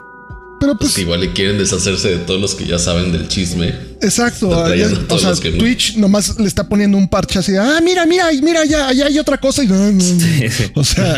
[0.63, 3.75] Pero pues, igual le quieren deshacerse de todos los que ya saben del chisme.
[4.01, 4.49] Exacto.
[4.49, 7.57] o sea, Twitch nomás le está poniendo un parche así.
[7.57, 9.65] Ah, mira, mira, mira, ya, ya hay otra cosa.
[9.65, 9.69] Y,
[10.77, 11.17] O sea,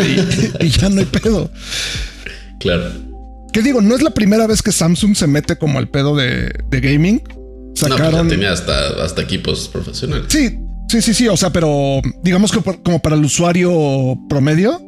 [0.60, 1.50] y, ya no hay pedo.
[2.58, 2.90] Claro.
[3.52, 3.82] ¿Qué digo?
[3.82, 7.22] No es la primera vez que Samsung se mete como al pedo de, gaming.
[7.80, 8.26] Pues Sacaron.
[8.26, 10.26] No, tenía hasta, hasta equipos profesionales.
[10.28, 10.58] Sí,
[10.88, 11.28] sí, sí, sí.
[11.28, 14.80] O sea, pero digamos que como para el usuario promedio.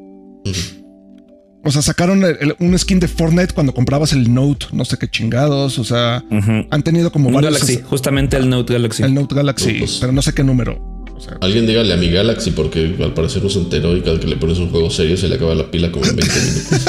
[1.65, 2.23] O sea, sacaron
[2.61, 5.81] un skin de Fortnite cuando comprabas el Note, no sé qué chingados.
[5.81, 6.23] O sea,
[6.71, 7.55] han tenido como varios.
[7.55, 9.03] Galaxy, justamente el Note Galaxy.
[9.03, 10.95] El Note Galaxy, pues, pero no sé qué número.
[11.41, 14.37] Alguien dígale a mi Galaxy porque al parecer no se enteró y cada que le
[14.37, 16.87] pones un juego serio se le acaba la pila como en 20 minutos.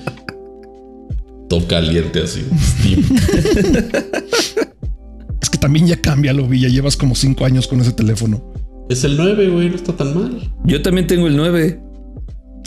[1.50, 2.46] Todo caliente así.
[5.42, 8.54] es que también ya cambia lo vi, ya llevas como 5 años con ese teléfono.
[8.88, 10.52] Es el 9, güey, no está tan mal.
[10.64, 11.80] Yo también tengo el 9.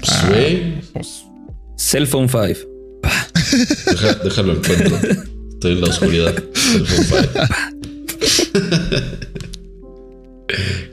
[0.10, 0.30] Ah,
[0.92, 1.24] pues.
[1.78, 2.44] Cell Phone 5.
[4.26, 4.98] déjalo encuentro.
[5.54, 6.36] Estoy en la oscuridad.
[6.54, 7.28] Cell Phone 5.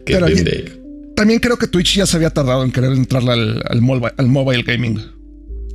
[0.07, 0.81] Qué
[1.17, 4.99] también creo que Twitch ya se había tardado en querer entrar al, al, mobile, gaming.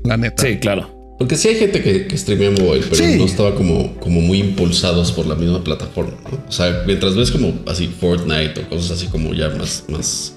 [0.06, 0.42] La neta.
[0.42, 0.95] Sí, claro.
[1.18, 5.14] Porque sí hay gente que, que streamea mobile, pero no estaba como, como muy impulsados
[5.14, 6.14] por la misma plataforma.
[6.48, 10.36] O sea, mientras ves como así Fortnite o cosas así como ya más, más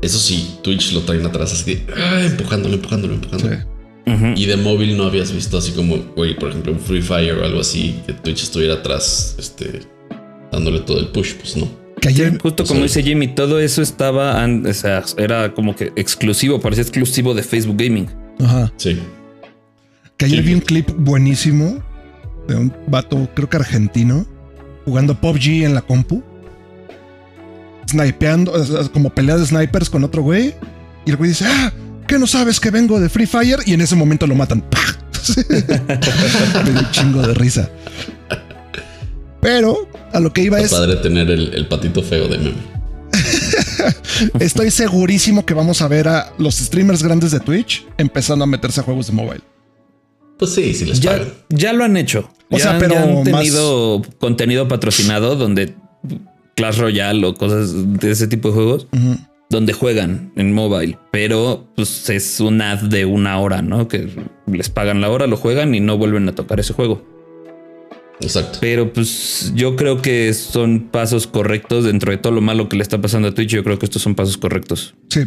[0.00, 3.56] eso sí, Twitch lo traen atrás así ah, empujándolo, empujándolo, empujándolo.
[4.36, 7.44] Y de móvil no habías visto así como, güey, por ejemplo, un Free Fire o
[7.44, 9.80] algo así, que Twitch estuviera atrás, este,
[10.50, 11.68] dándole todo el push, pues no.
[12.00, 16.58] Que ayer, justo como dice Jimmy, todo eso estaba, o sea, era como que exclusivo,
[16.58, 18.08] parecía exclusivo de Facebook Gaming.
[18.40, 18.72] Ajá.
[18.78, 18.96] Sí.
[20.18, 21.82] Que ayer vi un clip buenísimo
[22.48, 24.26] de un vato, creo que argentino,
[24.84, 26.22] jugando PUBG en la compu
[27.88, 28.52] snipeando,
[28.92, 30.54] como pelea de snipers con otro güey.
[31.06, 31.72] Y el güey dice, ah,
[32.06, 33.60] ¿qué no sabes que vengo de Free Fire?
[33.64, 34.64] Y en ese momento lo matan.
[35.36, 37.70] Me dio un chingo de risa.
[39.40, 40.70] Pero a lo que iba es.
[40.70, 42.78] padre tener el, patito feo de meme.
[44.40, 48.80] Estoy segurísimo que vamos a ver a los streamers grandes de Twitch empezando a meterse
[48.80, 49.42] a juegos de mobile.
[50.38, 52.30] Pues sí, sí les ya, Ya lo han hecho.
[52.50, 55.74] O sea, pero han tenido contenido patrocinado donde
[56.56, 58.88] Clash Royale o cosas de ese tipo de juegos
[59.50, 63.88] donde juegan en mobile, pero pues es un ad de una hora, ¿no?
[63.88, 64.08] Que
[64.46, 67.02] les pagan la hora, lo juegan y no vuelven a tocar ese juego.
[68.20, 68.58] Exacto.
[68.60, 72.82] Pero pues yo creo que son pasos correctos dentro de todo lo malo que le
[72.82, 73.50] está pasando a Twitch.
[73.50, 74.94] Yo creo que estos son pasos correctos.
[75.08, 75.20] Sí,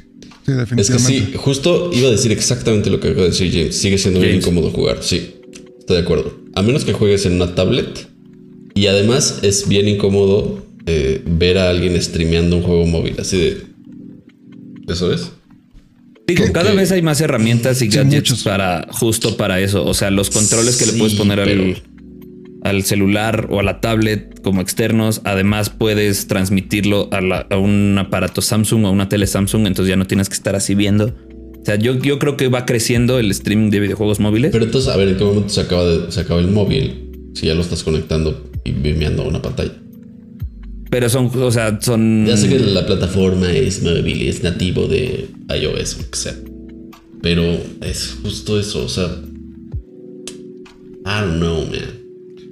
[0.46, 0.82] sí, definitivamente.
[0.82, 3.76] Es que sí, justo iba a decir exactamente lo que acabo de decir James.
[3.76, 5.00] Sigue siendo bien incómodo jugar.
[5.02, 5.36] Sí,
[5.80, 6.38] estoy de acuerdo.
[6.56, 8.08] A menos que juegues en una tablet.
[8.74, 13.62] Y además es bien incómodo eh, ver a alguien streameando un juego móvil, así de...
[14.88, 15.32] ¿Eso es?
[16.28, 19.86] Digo, cada vez hay más herramientas y gadgets para justo para eso.
[19.86, 21.82] O sea, los controles que le puedes poner al.
[22.64, 25.22] Al celular o a la tablet como externos.
[25.24, 29.90] Además, puedes transmitirlo a, la- a un aparato Samsung o a una tele Samsung, entonces
[29.90, 31.16] ya no tienes que estar así viendo.
[31.62, 34.52] O sea, yo, yo creo que va creciendo el streaming de videojuegos móviles.
[34.52, 37.10] Pero entonces, a ver, ¿en qué momento se acaba, de, se acaba el móvil?
[37.36, 39.74] Si ya lo estás conectando y vimeando a una pantalla.
[40.90, 42.26] Pero son, o sea, son.
[42.28, 46.34] Ya sé que la plataforma es móvil es nativo de iOS, o sea.
[47.22, 47.44] Pero
[47.82, 49.06] es justo eso, o sea.
[51.06, 52.01] I don't know, man.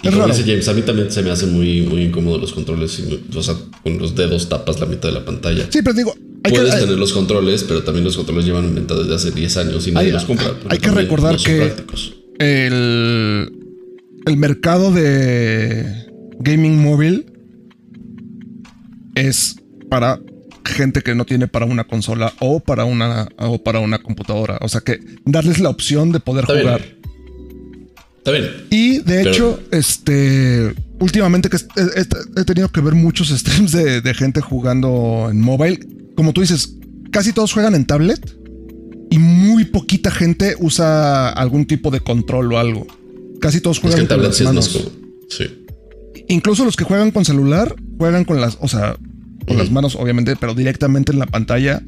[0.01, 0.33] Y Es como raro.
[0.33, 2.99] dice James, a mí también se me hace muy, muy incómodo los controles.
[2.99, 5.65] y o sea, con los dedos tapas la mitad de la pantalla.
[5.69, 8.75] Sí, pero digo, hay Puedes que, tener los controles, pero también los controles llevan en
[8.75, 10.53] venta desde hace 10 años y nadie Hay- los compra.
[10.69, 11.73] hay que recordar no que-
[12.39, 13.51] el,
[14.25, 15.85] el mercado de
[16.39, 17.25] gaming móvil
[19.15, 19.55] es
[19.89, 20.19] para
[20.65, 24.59] gente que no tiene para una consola o para una o para una computadora.
[24.61, 26.98] O sea que darles la opción de poder Está bien.
[28.19, 28.45] Está bien.
[28.69, 31.57] Y de Pero- hecho, este últimamente que
[32.35, 35.79] he, tenido que ver muchos streams de, de gente jugando en mobile.
[36.15, 36.75] Como tú dices,
[37.11, 38.37] casi todos juegan en tablet
[39.09, 42.85] y muy poquita gente usa algún tipo de control o algo.
[43.39, 44.77] Casi todos Es juegan que en tablet sí es más.
[46.27, 48.95] Incluso los que juegan con celular juegan con las, o sea,
[49.47, 51.81] con las manos, obviamente, pero directamente en la pantalla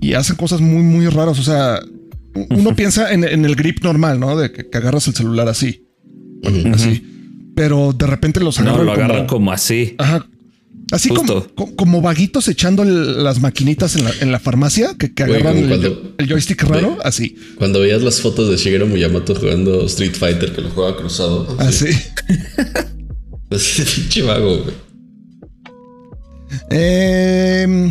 [0.00, 1.38] y hacen cosas muy, muy raras.
[1.38, 1.80] O sea,
[2.50, 4.36] uno piensa en, en el grip normal, ¿no?
[4.36, 5.86] De que, que agarras el celular así,
[6.72, 7.06] así.
[7.54, 9.94] Pero de repente los no, agarran, lo agarran como, como así.
[9.98, 10.26] Ajá.
[10.92, 15.24] Así como, como vaguitos echando el- las maquinitas en la, en la farmacia que, que
[15.24, 17.02] Güey, agarran cuando- el joystick raro, Ve.
[17.04, 17.36] así.
[17.58, 21.54] Cuando veías las fotos de Shigeru Miyamoto jugando Street Fighter, que lo juega cruzado.
[21.60, 21.86] Así.
[23.50, 24.74] Así de pinche vago, güey.
[26.70, 27.90] Em,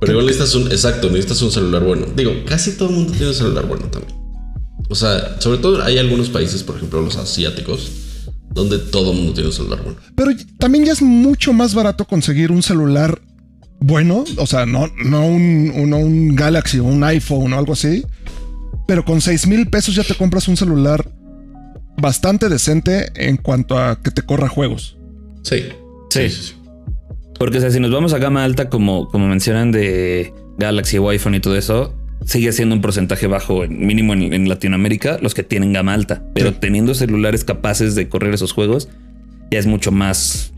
[0.00, 2.06] Pero igual necesitas un, exacto, necesitas un celular bueno.
[2.16, 4.14] Digo, casi todo el mundo tiene un celular bueno también.
[4.88, 7.90] O sea, sobre todo hay algunos países, por ejemplo los asiáticos,
[8.52, 9.98] donde todo el mundo tiene un celular bueno.
[10.16, 13.20] Pero también ya es mucho más barato conseguir un celular
[13.82, 18.04] bueno, o sea, no, no, un, un- Galaxy o un iPhone o algo así,
[18.86, 21.08] pero con 6 mil pesos ya te compras un celular
[21.96, 24.96] bastante decente en cuanto a que te corra juegos.
[25.42, 25.64] Sí.
[26.10, 26.28] Sí.
[27.40, 31.08] Porque, o sea, si nos vamos a gama alta, como, como mencionan de Galaxy o
[31.08, 31.94] iPhone y todo eso,
[32.26, 36.22] sigue siendo un porcentaje bajo, mínimo en, en Latinoamérica, los que tienen gama alta.
[36.34, 36.56] Pero Sí.
[36.60, 38.90] teniendo celulares capaces de correr esos juegos,
[39.50, 40.52] ya es mucho más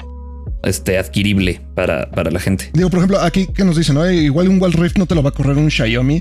[0.65, 2.71] este, adquirible para, para la gente.
[2.75, 4.11] Digo, por ejemplo, aquí que nos dicen, ¿no?
[4.11, 6.21] igual un Wild Rift no te lo va a correr un Xiaomi.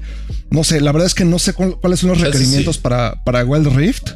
[0.51, 2.81] No sé, la verdad es que no sé cuál- cuáles son los requerimientos sí.
[2.83, 4.11] para, para Wild Rift,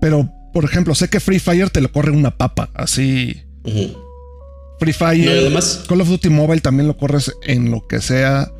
[0.00, 3.36] pero por ejemplo, sé que Free Fire te lo corre una papa, así.
[4.78, 8.00] Free Fire, No, y además- Call of Duty Mobile también lo corres en lo que
[8.00, 8.50] sea.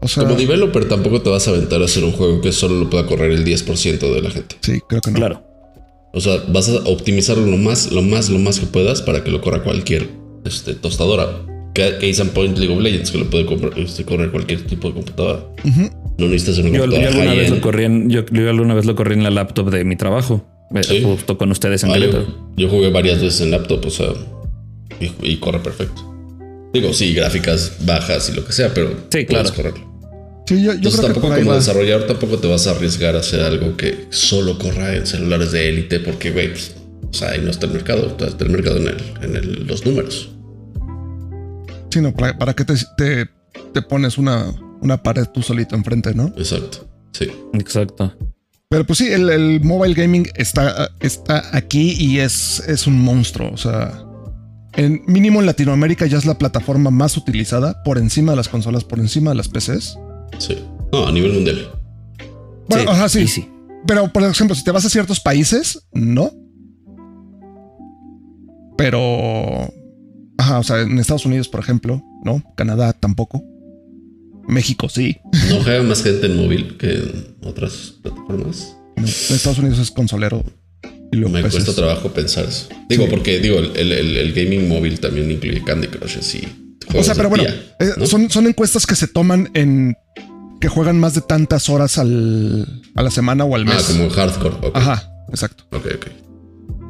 [0.00, 2.74] O sea, Como developer tampoco te vas a aventar a hacer un juego que solo
[2.78, 4.56] lo pueda correr el 10% de la gente.
[4.60, 5.16] sí, creo que no.
[5.16, 5.42] Claro.
[6.12, 9.30] O sea, vas a optimizarlo lo más, lo más, lo más que puedas para que
[9.30, 10.08] lo corra cualquier
[10.44, 11.28] este, tostadora.
[11.74, 14.88] Ca- Case and Point League of Legends, que lo puede comprar- este, correr cualquier tipo
[14.88, 15.40] de computadora.
[16.18, 18.86] No necesitas una Yo, yo computadora alguna vez lo corrí en, yo, yo alguna vez
[18.86, 20.42] lo corrí en la laptop de mi trabajo.
[20.74, 21.02] eh, Sí.
[21.02, 22.10] Justo con ustedes en Ah, yo,
[22.56, 24.08] yo jugué varias veces en laptop, o sea,
[25.00, 26.02] y, y corre perfecto.
[26.72, 29.54] Digo, sí, gráficas bajas y lo que sea, pero Sí, puedes claro.
[29.54, 29.96] correrlo.
[30.46, 31.56] Sí, yo, yo Entonces creo que tampoco ahí como va.
[31.56, 35.68] desarrollador tampoco te vas a arriesgar a hacer algo que solo corra en celulares de
[35.70, 36.74] élite porque, güey, pues,
[37.08, 39.84] o sea, ahí no está el mercado, está el mercado en, el, en el- los
[39.84, 40.30] números.
[41.90, 43.26] Sí, no, ¿para, para qué te, te,
[43.72, 46.26] te pones una, una pared tú solito enfrente, no?
[46.36, 47.30] Exacto, sí.
[47.54, 48.14] Exacto.
[48.68, 53.50] Pero pues sí, el, el mobile gaming está, está aquí y es, es un monstruo.
[53.52, 54.04] O sea,
[54.76, 58.84] en mínimo en Latinoamérica ya es la plataforma más utilizada por encima de las consolas,
[58.84, 59.98] por encima de las PCs.
[60.38, 60.58] Sí.
[60.92, 61.70] No, a nivel mundial.
[62.68, 63.48] Bueno, Sí, ajá, sí.
[63.86, 66.32] Pero, por ejemplo, si te vas a ciertos países, no.
[68.76, 69.72] Pero,
[70.38, 72.42] ajá, o sea, en Estados Unidos, por ejemplo, no.
[72.56, 73.42] Canadá tampoco.
[74.48, 75.18] México sí.
[75.48, 78.76] No juega más gente en móvil que en otras plataformas.
[78.96, 80.44] No, en Estados Unidos es consolero.
[81.12, 82.68] Y Me cuesta trabajo pensar eso.
[82.88, 83.10] Digo, Sí.
[83.10, 86.48] porque digo, el, el- el gaming móvil también incluye Candy Crush y
[86.96, 88.06] O sea, pero bueno, eh, ¿no?
[88.06, 89.96] son, son encuestas que se toman en
[90.60, 93.76] que juegan más de tantas horas al, a la semana o al mes.
[93.78, 94.54] Ah, como hardcore.
[94.68, 94.76] ok.
[94.76, 95.64] Ajá, exacto.
[95.72, 96.06] Ok, ok.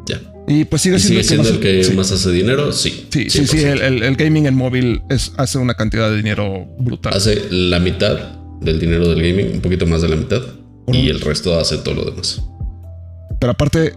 [0.08, 0.20] Ya.
[0.48, 1.92] Y pues sigue ¿Y siendo, sigue siendo el que sí.
[1.94, 2.72] más hace dinero?
[2.72, 3.06] Sí.
[3.10, 3.72] Sí, sí, sí, 100%.
[3.72, 7.12] el, el- el gaming en móvil es, hace una cantidad de dinero brutal.
[7.14, 8.16] Hace la mitad
[8.60, 10.40] del dinero del gaming, un poquito más de la mitad.
[10.92, 12.40] Y el resto hace todo lo demás.
[13.40, 13.92] Pero aparte,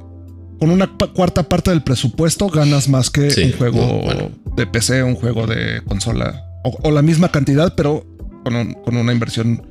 [0.59, 4.31] con una cuarta parte del presupuesto ganas más que Sí, un juego no, bueno.
[4.55, 6.45] de PC, un juego de consola.
[6.63, 8.05] O, o la misma cantidad, pero
[8.43, 9.65] con, un- con una inversión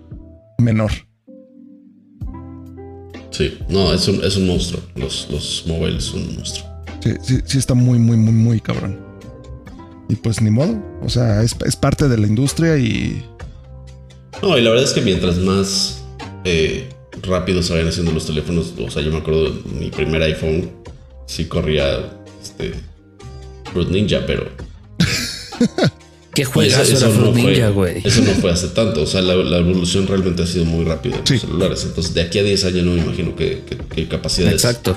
[0.59, 0.91] menor.
[3.30, 4.82] Sí, no, es un, es un monstruo.
[4.97, 6.66] Los, los mobiles son un monstruo.
[7.01, 8.99] Sí, sí, sí está muy, muy, muy, muy cabrón.
[10.09, 10.82] Y pues ni modo.
[11.03, 13.22] O sea, es, es parte de la industria y.
[14.43, 16.03] No, y la verdad es que mientras más
[16.45, 16.89] eh,
[17.22, 20.70] rápido se vayan haciendo los teléfonos, o sea, yo me acuerdo de mi primer iPhone,
[21.26, 22.12] sí corría
[22.42, 22.72] este
[23.72, 24.48] Fruit Ninja, pero
[26.34, 28.02] ¿Qué juegas eso era no Fruit Ninja, fue, güey?
[28.04, 29.02] eso no fue hace tanto.
[29.02, 31.34] O sea, la, la evolución realmente ha sido muy rápida en Sí.
[31.34, 31.84] los celulares.
[31.84, 34.96] Entonces, de aquí a 10 años no me imagino que, que- qué capacidades Exacto.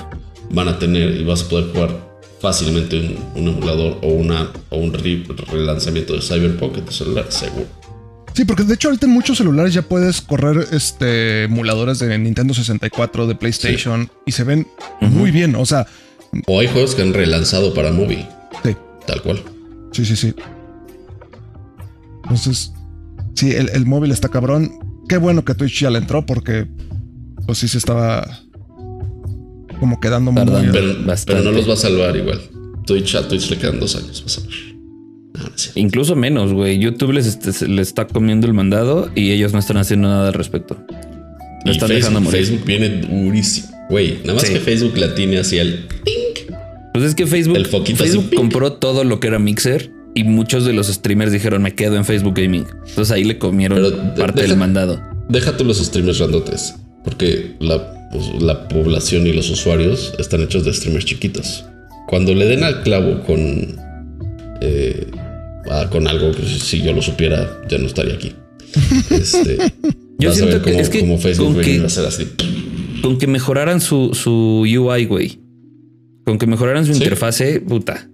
[0.50, 4.76] van a tener y vas a poder jugar fácilmente un, un emulador o, una, o
[4.78, 7.66] un re- relanzamiento de Cyberpunk en tu celular, seguro.
[8.34, 12.54] Sí, porque de hecho ahorita en muchos celulares ya puedes correr este emuladores de Nintendo
[12.54, 14.66] 64, de PlayStation y se ven
[15.00, 15.54] muy bien.
[15.54, 15.86] O sea,
[16.46, 18.26] O hay juegos que han relanzado para móvil,
[18.64, 18.74] sí,
[19.06, 19.42] tal cual.
[19.92, 20.34] sí, sí, sí.
[22.24, 22.72] Entonces,
[23.34, 24.72] sí, el, el móvil está cabrón.
[25.08, 26.66] Qué bueno que Twitch ya le entró porque
[27.46, 28.26] pues sí se estaba
[29.80, 30.44] como quedando muy...
[30.70, 30.94] Pero,
[31.26, 32.40] pero no los va a salvar igual.
[32.86, 34.71] Twitch a Twitch le quedan dos años, vas a ver.
[35.74, 36.78] Incluso menos, güey.
[36.78, 40.76] YouTube les, está comiendo el mandado y ellos no están haciendo nada al respecto.
[41.64, 42.44] Lo Y están Facebook, dejando morir.
[42.46, 43.68] Facebook viene durísimo.
[43.90, 44.52] Güey, nada más Sí.
[44.54, 45.86] que Facebook la tiene así el...
[46.92, 48.36] Pues es que Facebook, El Facebook ping.
[48.36, 52.04] compró todo lo que era Mixer y muchos de los streamers dijeron me quedo en
[52.04, 52.66] Facebook Gaming.
[52.86, 55.00] Entonces ahí le comieron Pero parte deja- del mandado.
[55.30, 56.74] Deja tú los streamers grandotes,
[57.04, 61.64] porque la, pues, la población y los usuarios están hechos de streamers chiquitos.
[62.08, 63.78] Cuando le den al clavo con,
[64.60, 65.06] eh,
[65.90, 68.32] con algo que si- si yo lo supiera, ya no estaría aquí.
[69.10, 69.56] Este,
[70.18, 72.26] Yo vas a siento que- es que cómo Facebook con que- a ser así.
[73.02, 75.40] Con que mejoraran su, su UI, güey.
[76.24, 76.98] Con que mejoraran su Sí.
[77.02, 78.08] interfase, puta.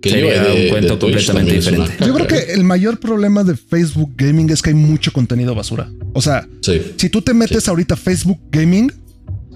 [0.00, 1.92] Que sería de- un cuento de Twitch completamente diferente.
[2.06, 5.90] Yo creo que el mayor problema de Facebook Gaming es que hay mucho contenido basura.
[6.14, 8.92] O sea, Sí, si tú te metes ahorita a Facebook Gaming,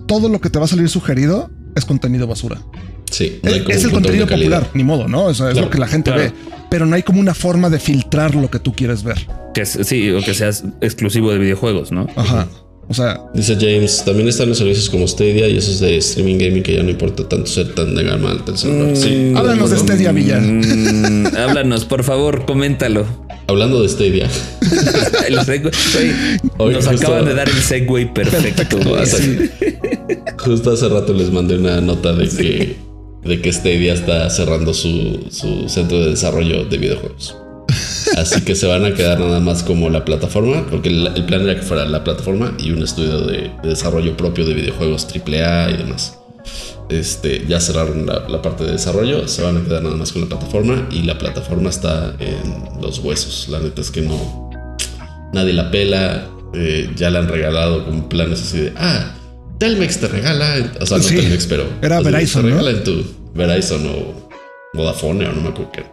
[0.06, 2.60] todo lo que te va a salir sugerido es contenido basura.
[3.10, 3.38] sí.
[3.42, 5.26] no Es, el contenido popular, ni modo, ¿no?
[5.26, 6.30] O sea, es Claro, lo que la gente claro.
[6.30, 6.52] ve.
[6.72, 9.26] Pero no hay como una forma de filtrar lo que tú quieres ver.
[9.52, 12.06] Que es- sí, o que seas exclusivo de videojuegos, ¿no?
[12.16, 12.48] Ajá.
[12.88, 16.62] O sea, Dice James, también están los servicios como Stadia y esos de streaming gaming
[16.62, 18.96] que ya no importa tanto ser tan de gama alta el celular.
[18.96, 19.78] Sí, háblanos de.
[19.78, 20.40] Stadia Villa.
[20.40, 23.04] Mm, háblanos, por favor, coméntalo.
[23.48, 24.28] Hablando de Stadia,
[25.28, 28.78] El nos justo- acaban de dar el segue perfecto.
[28.88, 29.06] güey.
[29.06, 29.50] Sí.
[30.38, 32.76] Justo hace rato les mandé una nota de que,
[33.24, 37.36] de que Stadia está cerrando su, su centro de desarrollo de videojuegos.
[38.16, 41.54] Así que se van a quedar nada más como la plataforma, porque el, plan era
[41.54, 45.76] que fuera la plataforma y un estudio de, de desarrollo propio de videojuegos AAA y
[45.78, 46.18] demás.
[46.88, 50.22] Este, ya cerraron la, la parte de desarrollo, se van a quedar nada más con
[50.22, 53.48] la plataforma y la plataforma está en los huesos.
[53.48, 54.50] La neta es que no,
[55.32, 59.14] nadie la pela, eh, ya le han regalado con planes así de, ah,
[59.62, 62.56] Telmex te regala, o sea, no Sí, Telmex, pero era Verizon, te ¿no?
[62.56, 64.28] regala en tu Verizon o
[64.74, 65.84] Vodafone o no me acuerdo qué.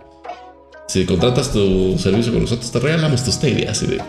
[0.88, 4.02] Si contratas tu servicio con nosotros, te regalamos tu Stadia, así de,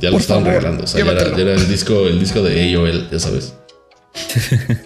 [0.00, 1.36] ya lo estaban favor, regalando, o sea, ya era, llévatelo.
[1.36, 3.54] ya era el disco, el disco de AOL, ya sabes.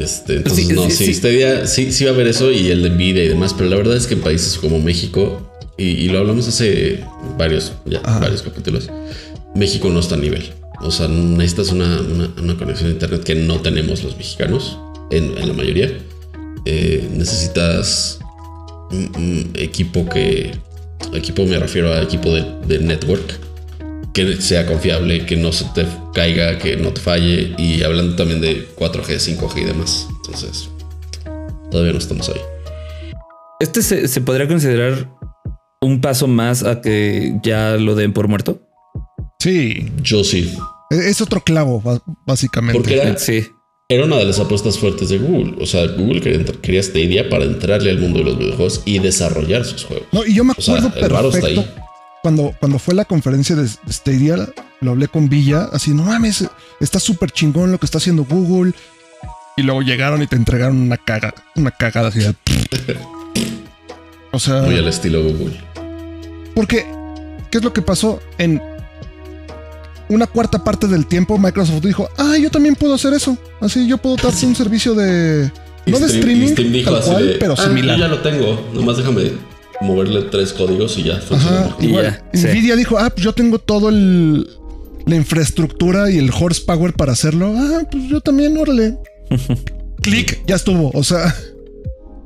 [0.00, 1.14] Este, entonces, Sí, no, sí, sí, sí.
[1.14, 3.76] Stadia, sí, sí va a haber eso y el de Nvidia y demás, pero la
[3.76, 5.48] verdad es que en países como México,
[5.78, 7.04] y, y lo hablamos hace
[7.38, 8.18] varios, ya, Ajá.
[8.18, 8.90] varios capítulos,
[9.54, 10.52] México no está a nivel.
[10.84, 14.78] O sea, necesitas una, una- una conexión a internet que no tenemos los mexicanos,
[15.10, 15.90] en, en la mayoría.
[16.66, 18.18] Eh, necesitas
[18.90, 20.52] un, un equipo que,
[21.14, 23.40] equipo me refiero a equipo de, de network,
[24.12, 27.54] que sea confiable, que no se te caiga, que no te falle.
[27.58, 30.06] Y hablando también de 4G, 5G y demás.
[30.24, 30.68] Entonces,
[31.70, 32.40] todavía no estamos ahí.
[33.60, 35.10] Este se, se podría considerar
[35.80, 38.60] un paso más a que ya lo den por muerto.
[39.40, 40.54] sí, Yo sí.
[40.90, 41.82] E- es otro clavo,
[42.26, 42.78] básicamente.
[42.78, 43.46] Porque era, Sí.
[43.88, 45.56] era una de las apuestas fuertes de Google.
[45.62, 48.98] O sea, Google quería, entrar- quería Stadia para entrarle al mundo de los videojuegos y
[48.98, 50.06] desarrollar sus juegos.
[50.12, 51.08] No, y yo me O sea, acuerdo está
[51.40, 51.70] perfecto ahí.
[52.22, 54.48] cuando, cuando fue la conferencia de Stadia,
[54.80, 56.44] lo hablé con Villa, así, no mames,
[56.80, 58.72] está súper chingón lo que está haciendo Google.
[59.56, 62.18] Y luego llegaron y te entregaron una caga, una cagada así.
[62.20, 62.34] de-
[64.32, 65.56] O sea, Muy al estilo Google.
[66.56, 66.84] porque,
[67.52, 68.20] ¿qué es lo que pasó?
[68.38, 68.60] En
[70.14, 73.36] una cuarta parte del tiempo, Microsoft dijo, ah, yo también puedo hacer eso.
[73.60, 75.50] Así yo puedo darte un servicio de...
[75.86, 77.98] Y No de streaming, Steam dijo tal así cual, de, pero "Ah, similar.
[77.98, 78.68] yo ya lo tengo.
[78.72, 79.32] Nomás déjame
[79.82, 81.56] moverle tres códigos y ya funciona.
[81.58, 81.84] Ajá, mejor".
[81.84, 82.04] Y igual.
[82.32, 82.46] ya, sí.
[82.46, 84.48] Nvidia dijo, ah, pues yo tengo todo el
[85.06, 87.52] la infraestructura y el horsepower para hacerlo.
[87.54, 88.96] Ah, pues yo también, órale.
[90.00, 90.90] Clic, ya estuvo.
[90.94, 91.34] O sea,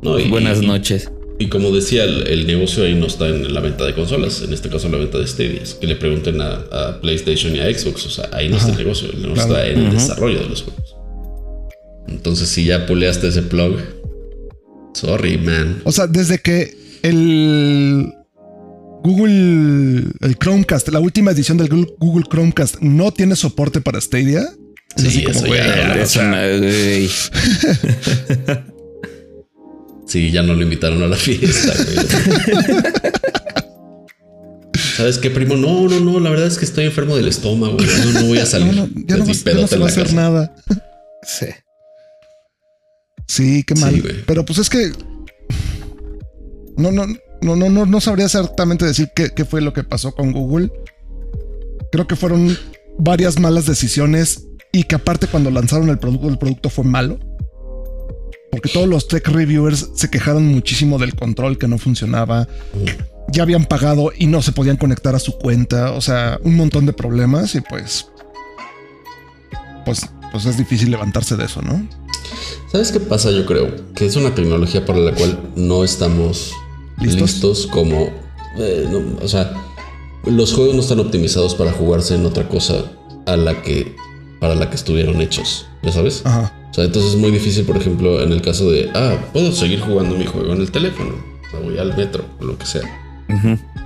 [0.02, 1.10] No, y- Buenas y- noches.
[1.40, 4.52] Y como decía, el, el negocio ahí no está en la venta de consolas, en
[4.52, 5.60] este caso la venta de Stadia.
[5.80, 8.76] Que le pregunten a, a PlayStation y a Xbox, o sea, ahí no está el
[8.78, 9.62] negocio, el negocio Claro.
[9.64, 10.96] está en el desarrollo de los juegos.
[12.08, 13.76] Entonces, si ya puleaste ese plug,
[14.94, 15.80] sorry, man.
[15.84, 18.12] O sea, desde que el
[19.04, 24.42] Google, el Chromecast, la última edición del Google- Chromecast no tiene soporte para Stadia.
[24.96, 25.94] Sí, eso ya-
[30.08, 32.06] Sí, ya no lo invitaron a la fiesta, güey.
[34.96, 35.54] ¿Sabes qué, primo?
[35.56, 37.76] No, no, no, la verdad es que estoy enfermo del estómago.
[37.78, 38.74] No, no voy a salir.
[38.74, 40.16] no, no, ya no, Así, vas- ya no pedote se va a hacer casa.
[40.16, 40.54] nada.
[41.22, 41.46] Sí.
[43.26, 44.02] Sí, qué mal.
[44.26, 44.90] Pero pues es que
[46.76, 47.06] no, no,
[47.42, 50.70] no, no, no, no sabría exactamente decir qué, qué fue lo que pasó con Google.
[51.92, 52.56] Creo que fueron
[52.98, 57.20] varias malas decisiones y que aparte cuando lanzaron el producto, el producto fue malo.
[58.50, 62.48] Porque todos los tech reviewers se quejaron muchísimo del control que no funcionaba.
[63.30, 65.92] Ya habían pagado y no se podían conectar a su cuenta.
[65.92, 68.06] O sea, un montón de problemas y pues.
[69.84, 71.86] Pues, pues es difícil levantarse de eso, ¿no?
[72.70, 73.30] ¿Sabes qué pasa?
[73.30, 76.52] Yo creo que es una tecnología para la cual no estamos
[77.00, 77.20] ¿Listos?
[77.22, 78.10] listos, como...
[78.58, 79.52] eh, no, o sea,
[80.26, 82.84] los juegos no están optimizados para jugarse en otra cosa
[83.26, 83.94] a la que...
[84.40, 86.22] para la que estuvieron hechos, ¿ya sabes?
[86.24, 86.52] Ajá.
[86.70, 89.80] O sea, entonces es muy difícil, por ejemplo, en el caso de, ah, puedo seguir
[89.80, 91.14] jugando mi juego en el teléfono,
[91.52, 92.82] me voy al metro, o lo que sea.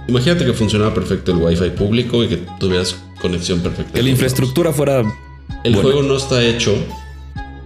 [0.08, 3.92] Imagínate que funcionaba perfecto el Wi-Fi público y que tuvieras conexión perfecta.
[3.92, 5.02] Que la infraestructura fuera.
[5.64, 6.74] El juego no está hecho.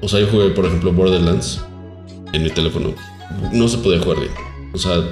[0.00, 1.60] O sea, yo jugué, por ejemplo, Borderlands
[2.32, 2.94] en mi teléfono.
[3.52, 4.32] No se podía jugar bien.
[4.72, 5.02] O sea,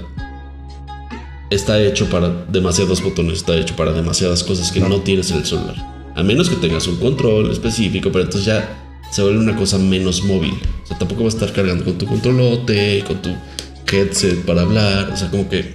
[1.51, 5.47] está hecho para demasiados botones, está hecho para demasiadas cosas que no tienes en el
[5.47, 5.94] celular.
[6.17, 8.79] A menos que tengas un control específico, pero entonces ya
[9.11, 10.55] se vuelve una cosa menos móvil.
[10.85, 13.31] O sea, tampoco vas a estar cargando con tu controlote, con tu
[13.93, 15.11] headset para hablar.
[15.13, 15.75] O sea, como que.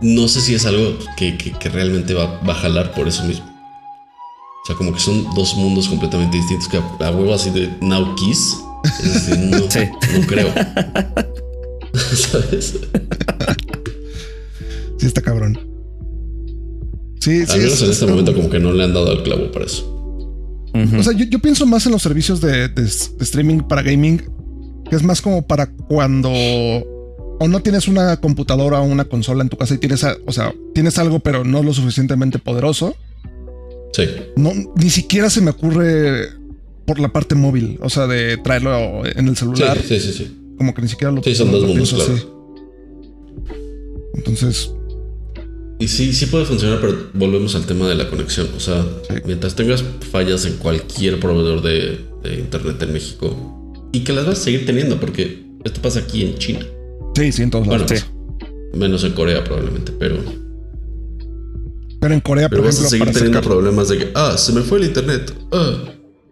[0.00, 3.24] No sé si es algo que, que- que realmente va, va a jalar por eso
[3.24, 3.46] mismo.
[3.46, 7.70] O sea, como que son dos mundos completamente distintos que a, a huevo así de
[7.80, 8.56] Now Kiss.
[9.02, 9.80] Es decir, no, Sí.
[10.20, 10.52] no creo.
[12.14, 12.74] ¿Sabes?
[14.98, 15.58] Sí, está cabrón.
[17.24, 17.58] Sí, Al sí.
[17.58, 19.64] menos es- en es este momento como que no le han dado al clavo para
[19.66, 19.90] eso.
[20.98, 22.88] O sea, yo, yo pienso más en los servicios de, de- de
[23.20, 24.20] streaming para gaming,
[24.90, 29.48] que es más como para cuando o no tienes una computadora o una consola en
[29.48, 32.94] tu casa y tienes, o sea, tienes algo pero no lo suficientemente poderoso.
[33.92, 34.04] Sí.
[34.36, 36.28] No, ni siquiera se me ocurre
[36.86, 40.36] por la parte móvil, o sea, de traerlo en el Sí, celular, sí, sí, sí.
[40.58, 42.34] como que ni siquiera lo Sí, son dos mundos, claro.
[44.14, 44.70] Entonces,
[45.84, 48.48] Y sí, sí puede funcionar, pero volvemos al tema de la conexión.
[48.56, 49.16] O sea, Sí.
[49.26, 54.38] mientras tengas fallas en cualquier proveedor de, de internet en México y que las vas
[54.38, 56.60] a seguir teniendo, porque esto pasa aquí en China,
[57.14, 58.00] sí, sí, en todos Bueno, lados.
[58.00, 58.78] sí.
[58.78, 60.16] menos en Corea probablemente, pero,
[62.00, 64.52] Pero en Corea, pero por vas a seguir teniendo sacar- problemas de que, ah, se
[64.54, 65.84] me fue el internet, ah,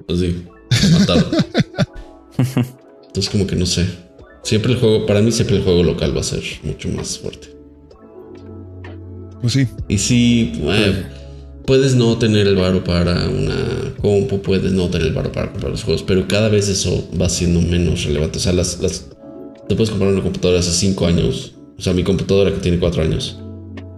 [0.09, 0.45] así,
[0.93, 1.31] matado.
[3.07, 3.87] Entonces, como que no sé.
[4.45, 7.49] Siempre el juego, para mí, siempre el juego local va a ser mucho más fuerte.
[9.43, 11.03] Pues sí, Y sí, eh,
[11.67, 15.73] puedes no tener el varo para una compu, puedes no tener el varo para comprar
[15.73, 18.39] los juegos, pero cada vez eso va siendo menos relevante.
[18.39, 19.09] O sea, las, las
[19.69, 21.55] te puedes comprar una computadora hace 5 años.
[21.77, 23.39] O sea, mi computadora que tiene 4 años,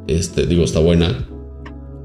[0.09, 1.29] este, digo, está buena,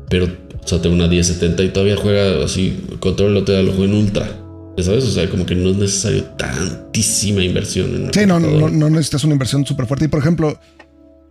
[0.09, 3.71] pero, o sea, tengo una 1070 y todavía juega así, control lo te da, lo
[3.71, 4.35] juego en ultra.
[4.77, 5.03] ¿Sabes?
[5.03, 9.25] O sea, como que no es necesario tantísima inversión en Sí, no, no, no necesitas
[9.25, 10.05] una inversión súper fuerte.
[10.05, 10.57] Y por ejemplo,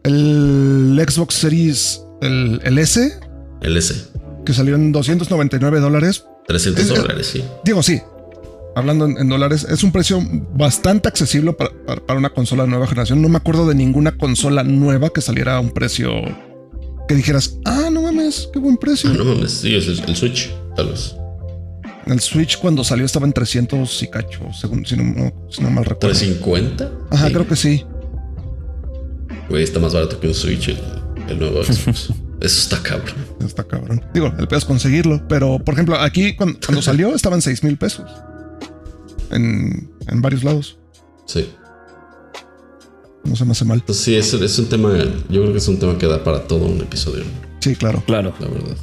[0.05, 3.19] el Xbox Series, el, el S,
[3.61, 3.95] El S,
[4.45, 6.25] que salió en 299 dólares.
[6.47, 7.45] 300 Es- dólares, sí.
[7.65, 8.01] Digo, sí,
[8.75, 10.21] hablando en, en dólares, es un precio
[10.55, 13.21] bastante accesible para, para- para una consola de nueva generación.
[13.21, 16.11] No me acuerdo de ninguna consola nueva que saliera a un precio
[17.07, 19.11] que dijeras, ah, no mames, qué buen precio.
[19.11, 21.15] Ah, no mames, sí, es el, el Switch, tal vez.
[22.07, 25.71] El Switch cuando salió estaba en 300 y cacho, según si no, no- si no
[25.71, 26.15] mal recuerdo.
[26.19, 26.91] ¿350?
[27.11, 27.33] Ajá, Sí.
[27.35, 27.85] creo que sí.
[29.49, 30.79] Güey, está más barato que un Switch el,
[31.29, 32.13] el nuevo Xbox.
[32.41, 33.17] Eso está cabrón.
[33.45, 34.05] Está cabrón.
[34.15, 35.27] Digo, el peor es conseguirlo.
[35.29, 38.09] Pero, por ejemplo, aquí cuando, cuando salió estaban 6 mil pesos.
[39.31, 40.79] En, en varios lados.
[41.27, 41.51] Sí.
[43.25, 43.83] No se me hace mal.
[43.89, 44.97] Sí, es, es un tema.
[45.29, 47.25] Yo creo que es un tema que da para todo un episodio,
[47.61, 48.03] Sí, claro.
[48.07, 48.33] Claro.
[48.39, 48.77] la verdad.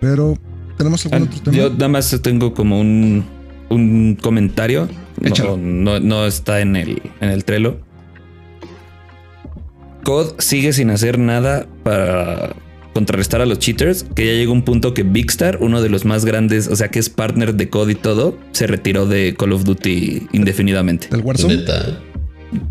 [0.00, 0.36] Pero,
[0.78, 1.56] ¿tenemos algún otro tema?
[1.56, 3.24] Yo nada más tengo como un,
[3.68, 4.88] un comentario.
[5.20, 7.80] No, no, no está en el, en el Trello.
[10.02, 12.54] COD sigue sin hacer nada para
[12.92, 16.04] contrarrestar a los cheaters, que ya llegó un punto que Big Star, uno de los
[16.04, 19.52] más grandes, o sea que es partner de COD y todo, se retiró de Call
[19.52, 21.08] of Duty indefinidamente.
[21.10, 21.56] ¿Del Warzone?
[21.56, 22.00] Neta.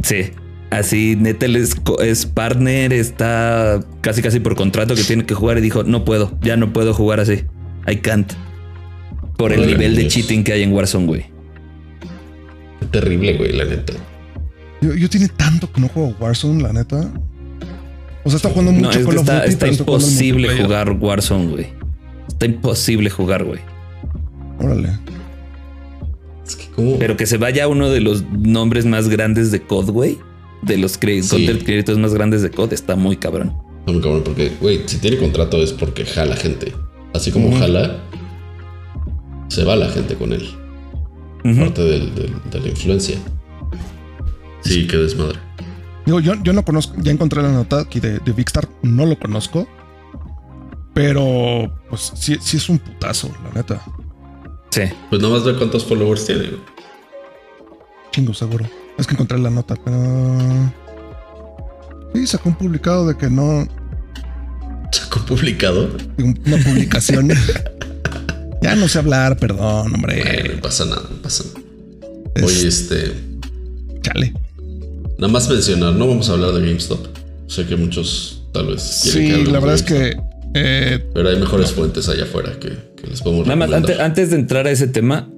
[0.04, 0.32] Sí.
[0.70, 5.62] Así, Nettel es, es partner, está casi casi por contrato que tiene que jugar y
[5.62, 7.44] dijo, no puedo, ya no puedo jugar así.
[7.88, 8.32] I can't.
[9.36, 11.26] Por el nivel de cheating que hay en Warzone, güey.
[12.92, 13.94] Terrible, güey, la neta.
[14.82, 17.12] Yo, yo tiene tanto que no juego Warzone, la neta.
[18.24, 21.68] O sea, está jugando mucho No, Call of está, Duty, está imposible jugar Warzone, güey.
[22.28, 23.60] Está imposible jugar, güey.
[24.60, 24.98] Órale.
[26.48, 26.98] Es que como...
[27.00, 30.18] Pero que se vaya uno de los nombres más grandes de COD, güey.
[30.62, 31.30] De los cre- Sí.
[31.30, 33.54] content creators más grandes de COD, está muy cabrón.
[33.88, 36.72] No, muy cabrón, porque, güey, si tiene contrato es porque jala gente.
[37.14, 37.98] Así como jala,
[39.48, 40.48] se va la gente con él.
[41.44, 43.18] Parte del- del- de la influencia.
[44.64, 45.40] Sí, qué desmadre.
[46.06, 49.06] Digo, yo, yo no conozco, ya encontré la nota aquí de, de Big Star, no
[49.06, 49.68] lo conozco.
[50.94, 53.82] Pero, pues sí, sí es un putazo, la neta.
[54.72, 54.82] Sí.
[55.10, 56.62] Pues nada más ve cuántos followers tiene, güey.
[58.12, 58.66] Chingo, seguro.
[58.98, 60.72] Es que encontré la nota, pero.
[62.14, 63.66] Sí, sacó un publicado de que no.
[64.92, 65.90] Sacó publicado.
[66.18, 67.30] Una publicación.
[68.62, 70.52] ya no sé hablar, perdón, hombre.
[70.56, 71.60] No pasa nada, no pasa nada.
[72.36, 73.14] Es- Oye, este.
[74.02, 74.34] Chale.
[75.22, 77.06] Nada más mencionar, no vamos a hablar de GameStop.
[77.48, 80.18] Sé que muchos tal vez quieren Sí, que la verdad de es que.
[80.56, 83.92] eh, Pero hay mejores fuentes allá afuera que, que les podemos Nada más, recomendar.
[84.02, 85.30] antes, antes de entrar a ese tema,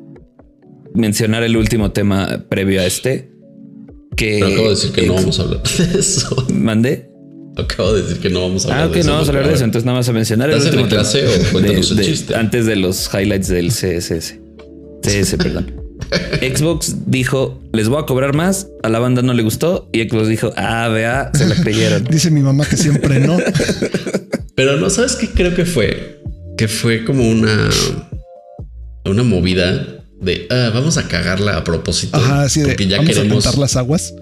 [0.95, 3.29] mencionar el último tema previo a este.
[4.15, 6.47] Que Pero acabo de decir que no vamos a hablar de eso.
[6.53, 7.09] Mandé.
[7.57, 9.07] Acabo de decir que no vamos a hablar Ah, de ok, eso.
[9.07, 9.63] no vamos a hablar de eso.
[9.65, 11.01] Entonces, nada más a mencionar el ¿Estás en último tema.
[11.11, 12.35] clase o cuéntanos el De- de- chiste?
[12.35, 14.39] Antes de los highlights del CSS.
[15.03, 15.73] CS, perdón.
[16.41, 20.27] Xbox dijo, les voy a cobrar más, a la banda no le gustó y Xbox
[20.27, 22.03] dijo, ah, vea, se la creyeron.
[22.09, 23.37] dice mi mamá que siempre no.
[24.55, 26.21] Pero no, ¿sabes qué creo que fue?
[26.57, 27.69] Que fue como una.
[29.05, 32.17] Una movida de ah, vamos a cagarla a propósito.
[32.17, 32.67] Ajá, así de.
[32.67, 34.13] porque ya vamos a queremos, tentar las aguas.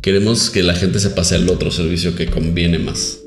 [0.00, 3.18] queremos que la gente se pase al otro servicio que conviene más.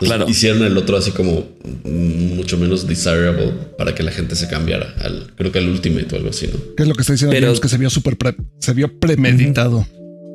[0.00, 0.30] Entonces, Claro.
[0.30, 1.44] Hicieron el otro así como
[1.84, 6.16] mucho menos desirable para que la gente se cambiara al, creo que al Ultimate o
[6.18, 6.58] algo así, ¿no?
[6.76, 8.96] Que es lo que está diciendo Pero- James, que se vio súper pre- se vio
[8.98, 9.86] premeditado.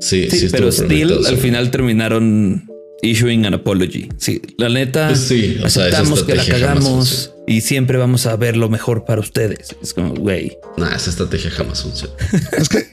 [0.02, 2.68] Sí, Sí, sí, pero still al final terminaron
[3.02, 4.10] issuing an apology.
[4.18, 8.36] Sí, la neta, Pues sí, o sea, aceptamos que la cagamos y siempre vamos a
[8.36, 9.78] ver lo mejor para ustedes.
[9.82, 12.14] Es como, güey, Nah, esa estrategia jamás funciona.
[12.58, 12.86] Es que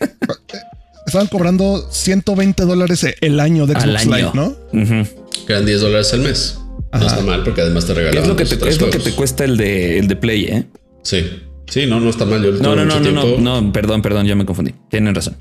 [1.06, 4.16] estaban cobrando 120 dólares el año de al Xbox año.
[4.16, 4.56] Live, ¿no?
[4.82, 5.08] Ujú.
[5.46, 6.58] Que eran 10 dólares al mes.
[6.93, 9.12] No está mal porque además te regalaban Es lo que te, es lo que te
[9.12, 10.66] cuesta el de, el de Play, ¿eh?
[11.03, 11.24] Sí.
[11.68, 12.43] Sí, no, no está mal.
[12.43, 13.41] Yo lo No, tuve no, no, mucho no, tiempo.
[13.43, 14.74] no, no, perdón, perdón, ya me confundí.
[14.91, 15.36] Tienen razón.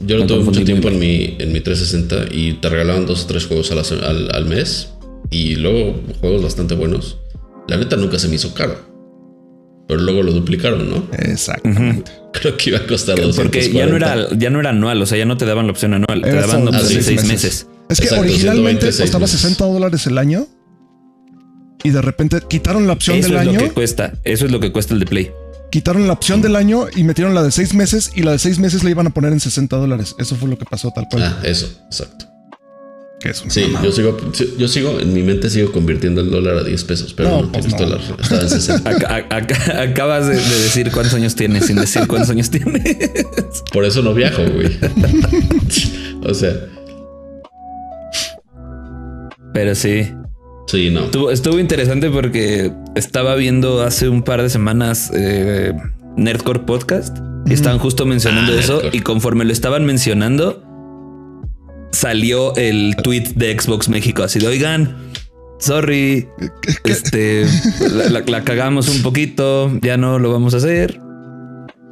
[0.00, 3.24] Yo lo Me tuve mucho tiempo en mi, en mi 360 y te regalaban dos
[3.24, 4.92] o tres juegos a la al, al mes
[5.30, 7.18] y luego juegos bastante buenos.
[7.68, 8.76] La neta nunca se me hizo caro.
[9.88, 11.06] Pero luego lo duplicaron, ¿no?
[11.18, 12.10] Exactamente.
[12.32, 13.42] Creo que iba a costar 240.
[13.42, 15.72] Porque ya no era, ya no era anual, o sea, ya no te daban la
[15.72, 17.28] opción anual, te daban solo opción de seis meses.
[17.28, 17.66] meses.
[17.94, 19.40] Es que Exacto, originalmente 126 costaba meses.
[19.40, 20.46] 60 dólares el año
[21.82, 24.52] y de repente quitaron la opción Eso del es año, lo que cuesta, eso es
[24.52, 25.30] lo que cuesta el de Play.
[25.70, 28.58] quitaron la opción del año y metieron la de seis meses y la de seis
[28.58, 30.14] meses la iban a poner en 60 dólares.
[30.18, 31.24] Eso fue lo que pasó tal cual.
[31.24, 32.26] Ah, eso, exacto.
[33.20, 34.16] Que es Sí, yo sigo,
[34.58, 37.52] yo sigo, en mi mente sigo convirtiendo el dólar a 10 pesos, pero No, no,
[37.52, 38.16] pues tienes no.
[38.22, 38.90] estaba en 60.
[38.90, 42.82] Ac- ac- ac- acabas de, de decir cuántos años tienes sin decir cuántos años tienes.
[43.72, 44.76] Por eso no viajo, güey.
[46.22, 46.52] o sea,
[49.54, 50.10] Pero sí,
[50.66, 51.04] sí, no.
[51.04, 55.72] estuvo, estuvo interesante porque estaba viendo hace un par de semanas eh,
[56.16, 58.96] Nerdcore Podcast y estaban justo mencionando Ah, eso Nerdcore.
[58.98, 60.62] y conforme lo estaban mencionando
[61.92, 64.96] salió el tweet de Xbox México así de oigan,
[65.60, 66.26] sorry,
[66.84, 67.46] este
[67.92, 71.00] la, la- la cagamos un poquito, ya no lo vamos a hacer.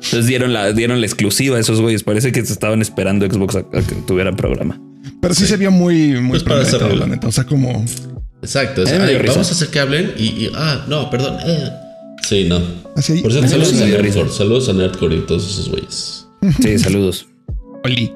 [0.04, 2.02] Entonces dieron la, dieron la exclusiva a esos güeyes.
[2.02, 4.80] Parece que se estaban esperando Xbox a, a que tuvieran programa.
[5.20, 6.94] Pero sí, se vio muy, muy Pues para hacerlo.
[6.96, 7.28] la neta.
[7.28, 7.84] O sea, como
[8.42, 8.82] Exacto.
[8.82, 9.32] es, A mí me dio "Ay, risa.
[9.34, 11.36] vamos a hacer que hablen y, y- ah, no, perdón.
[11.46, 11.70] eh".
[12.28, 12.60] Sí, no.
[12.96, 13.20] así.
[13.22, 13.86] Por cierto, saludos a.
[13.86, 14.28] Nerdcore.
[14.30, 16.26] Saludos a Nerdcore y todos esos güeyes.
[16.60, 17.26] Sí, saludos.
[17.84, 18.12] Oli.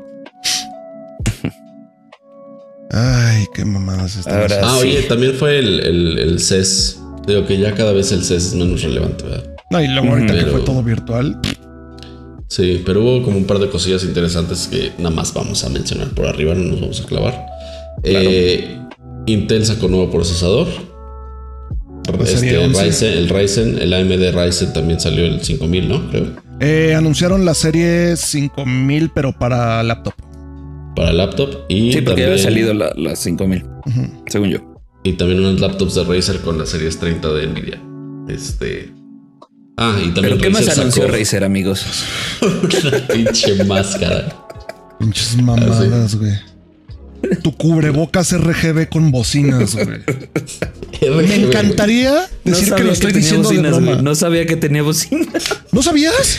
[2.91, 4.45] Ay, qué mamadas están.
[4.63, 4.87] Ah, sí.
[4.89, 7.01] oye, también fue el, el, el CES.
[7.27, 9.45] Digo que ya cada vez el CES es menos relevante, ¿verdad?
[9.71, 11.41] No, y luego ahorita que Pero- fue todo virtual.
[12.49, 16.09] Sí, pero hubo como un par de cosillas interesantes que nada más vamos a mencionar
[16.11, 17.47] por arriba, no nos vamos a clavar.
[18.05, 18.79] Eh,
[19.27, 20.69] Intel sacó nuevo procesador.
[22.07, 22.85] La Este, 11.
[22.85, 26.09] Ryzen, el Ryzen, el AMD Ryzen también salió el 5000, ¿no?
[26.11, 26.27] Creo.
[26.61, 30.15] Eh, anunciaron la serie 5000, pero para laptop.
[30.95, 31.65] Para laptop.
[31.69, 34.23] Y Sí, porque ya había salido la, las 5000, Ujú.
[34.29, 34.59] según yo.
[35.03, 37.83] Y también unos laptops de Razer con las series 30 de Nvidia.
[38.29, 38.93] Este.
[39.77, 41.85] Ah, y también Pero ¿qué más anunció sacó Razer, amigos?
[42.41, 44.47] una pinche máscara.
[44.99, 46.33] Pinches mamadas, güey.
[47.43, 50.01] tu cubrebocas RGB con bocinas, güey.
[51.27, 53.97] Me encantaría decir que lo estoy diciendo de broma.
[53.97, 55.27] No sabía que tenía bocina.
[55.73, 56.39] ¿No sabías?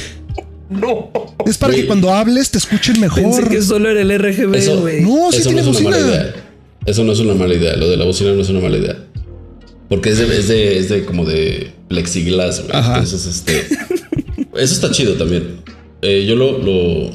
[0.69, 1.11] No.
[1.45, 3.21] Es para que cuando hables te escuchen mejor.
[3.21, 5.01] Pensé que solo era el RGB, güey.
[5.03, 5.89] No, sí Eso tiene no es una bocina.
[5.91, 6.35] mala idea.
[6.88, 7.75] Eso no es una mala idea.
[7.77, 8.97] Lo de la bocina no es una mala idea.
[9.89, 12.77] Porque es de, es de, es de como de plexiglas, güey.
[12.77, 13.67] Entonces, este.
[14.55, 15.57] Eso está chido también.
[16.01, 17.09] Eh, yo lo, lo,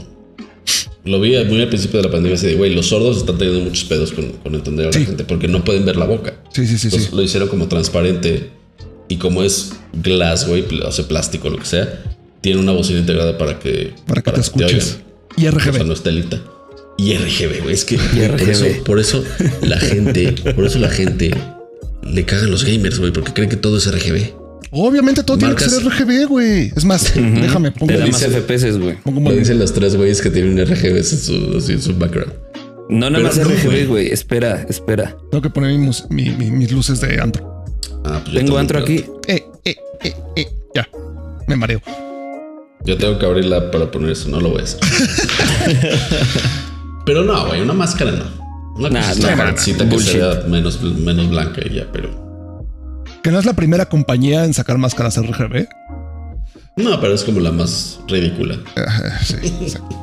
[1.05, 2.37] lo vi muy al principio de la pandemia.
[2.37, 5.01] Así de, güey, los sordos están teniendo muchos pedos con, con entender a Sí.
[5.01, 6.35] la gente porque no pueden ver la boca.
[6.53, 7.17] Sí, sí, sí, Entonces, sí.
[7.17, 8.51] Lo hicieron como transparente.
[9.09, 12.03] Y como es glass, güey, o sea, plástico, lo que sea,
[12.41, 14.99] tiene una bocina integrada para que, Para que te escuches.
[15.37, 15.57] Y oigan.
[15.57, 15.87] O sea, RGB.
[15.87, 16.43] no es telita.
[16.97, 17.75] Y RGB, güey.
[17.75, 18.49] Es que por, RGB.
[18.51, 19.25] eso, por eso
[19.63, 21.31] la gente, por eso la gente
[22.03, 24.33] le cagan los gamers, güey, porque creen que todo es RGB.
[24.75, 26.73] Obviamente todo tiene que ser RGB, güey.
[26.75, 28.97] Es más, déjame pongo Te da más FPS, güey.
[29.03, 32.33] pongo Lo dicen los tres güeyes que tienen RGB en su, así en su background.
[32.89, 33.45] No, nada Pero más no.
[33.55, 34.07] RGB, güey.
[34.11, 35.17] Espera, espera.
[35.31, 37.65] Tengo que poner mi mus- mi- mi- mis luces de antro.
[38.05, 39.05] Ah, pues Tengo antro aquí.
[39.29, 40.47] Eh, eh, eh, eh.
[40.75, 40.89] Ya.
[41.47, 41.81] Me mareo.
[42.85, 44.81] Yo tengo que abrirla para poner eso, no lo voy a hacer.
[47.07, 48.25] pero no, güey, una máscara no.
[48.77, 50.13] Una Nah, parecita nah, que bullshit.
[50.15, 52.22] sea menos, menos blanca y ya, pero.
[53.23, 55.67] Que no es la primera compañía en sacar máscaras RGB.
[56.77, 58.57] No, pero es como la más ridícula.
[59.25, 59.99] Sí, exacto.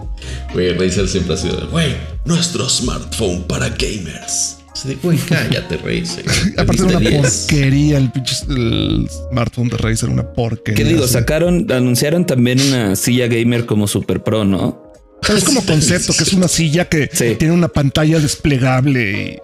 [0.53, 1.95] Güey, Razer siempre ha sido de, güey,
[2.25, 4.57] nuestro smartphone para gamers.
[4.85, 6.23] De, güey, cállate, Razer.
[6.57, 7.47] Aparte de una Vendiste 10.
[7.47, 10.75] porquería, el pinche el smartphone de Razer, una porquería.
[10.83, 11.05] ¿Qué digo?
[11.07, 14.81] Sacaron, anunciaron también una silla gamer como super pro, ¿no?
[15.21, 17.35] Pero es como concepto, que es una silla que Sí.
[17.37, 19.37] tiene una pantalla desplegable y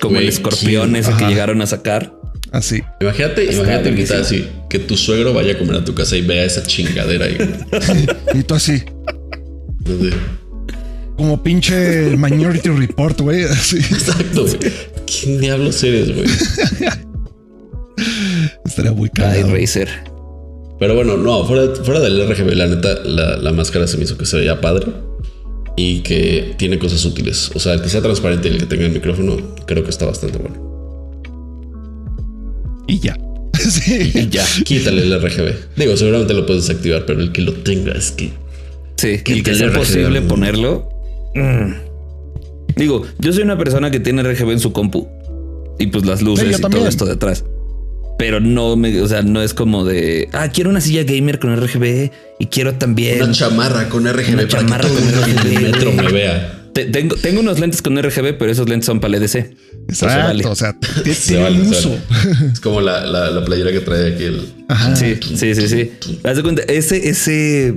[0.00, 0.98] Como Güey, el escorpión sí.
[0.98, 1.18] ese Ajá.
[1.18, 2.14] que llegaron a sacar.
[2.52, 2.82] Así.
[3.00, 6.22] Imagínate, Está imagínate que, así, que tu suegro vaya a comer a tu casa y
[6.22, 7.38] vea esa chingadera ahí.
[8.34, 8.82] Y tú así,
[11.16, 13.44] como pinche Minority Report, güey.
[13.44, 13.76] Así.
[13.76, 14.58] Exacto, güey.
[15.06, 16.26] ¿Quién diablos eres, güey?
[18.64, 19.54] Estaría muy Ay, caro.
[19.54, 19.88] Razer.
[20.78, 24.18] Pero bueno, no, fuera, fuera del RGB, la neta, la, la máscara se me hizo
[24.18, 24.88] que se veía padre
[25.76, 27.52] y que tiene cosas útiles.
[27.54, 29.36] O sea, el que sea transparente y el que tenga el micrófono,
[29.66, 30.71] creo que está bastante bueno.
[32.86, 33.16] Y ya.
[33.58, 34.10] Sí.
[34.14, 34.44] Y ya.
[34.64, 35.76] Quítale el RGB.
[35.76, 38.30] Digo, seguramente lo puedes desactivar, pero el que lo tenga es que.
[38.96, 39.76] Sí, Quítale que sea RGB.
[39.76, 40.88] posible ponerlo.
[41.34, 41.72] Mm.
[42.76, 45.06] Digo, yo soy una persona que tiene RGB en su compu
[45.78, 46.80] y pues las luces Sí, y también.
[46.80, 47.44] todo esto detrás.
[48.18, 51.54] Pero no me, o sea, no es como de, ah, quiero una silla gamer con
[51.56, 53.22] RGB y quiero también.
[53.22, 56.06] Una chamarra con RGB Una para chamarra que todo el con el RGB, metro güey.
[56.06, 56.61] me vea.
[56.74, 59.54] Te- tengo, tengo unos lentes con RGB, pero esos lentes son para LDC.
[59.88, 60.24] Exacto.
[60.28, 60.46] vale.
[60.46, 61.98] O sea, Se tiene vale, un se uso.
[62.08, 62.52] vale.
[62.52, 64.52] Es como la, la, la playera que trae aquí el.
[64.68, 64.96] Ajá.
[64.96, 65.92] Sí, sí, sí, sí.
[66.24, 67.74] Haz de cuenta, ese, ese,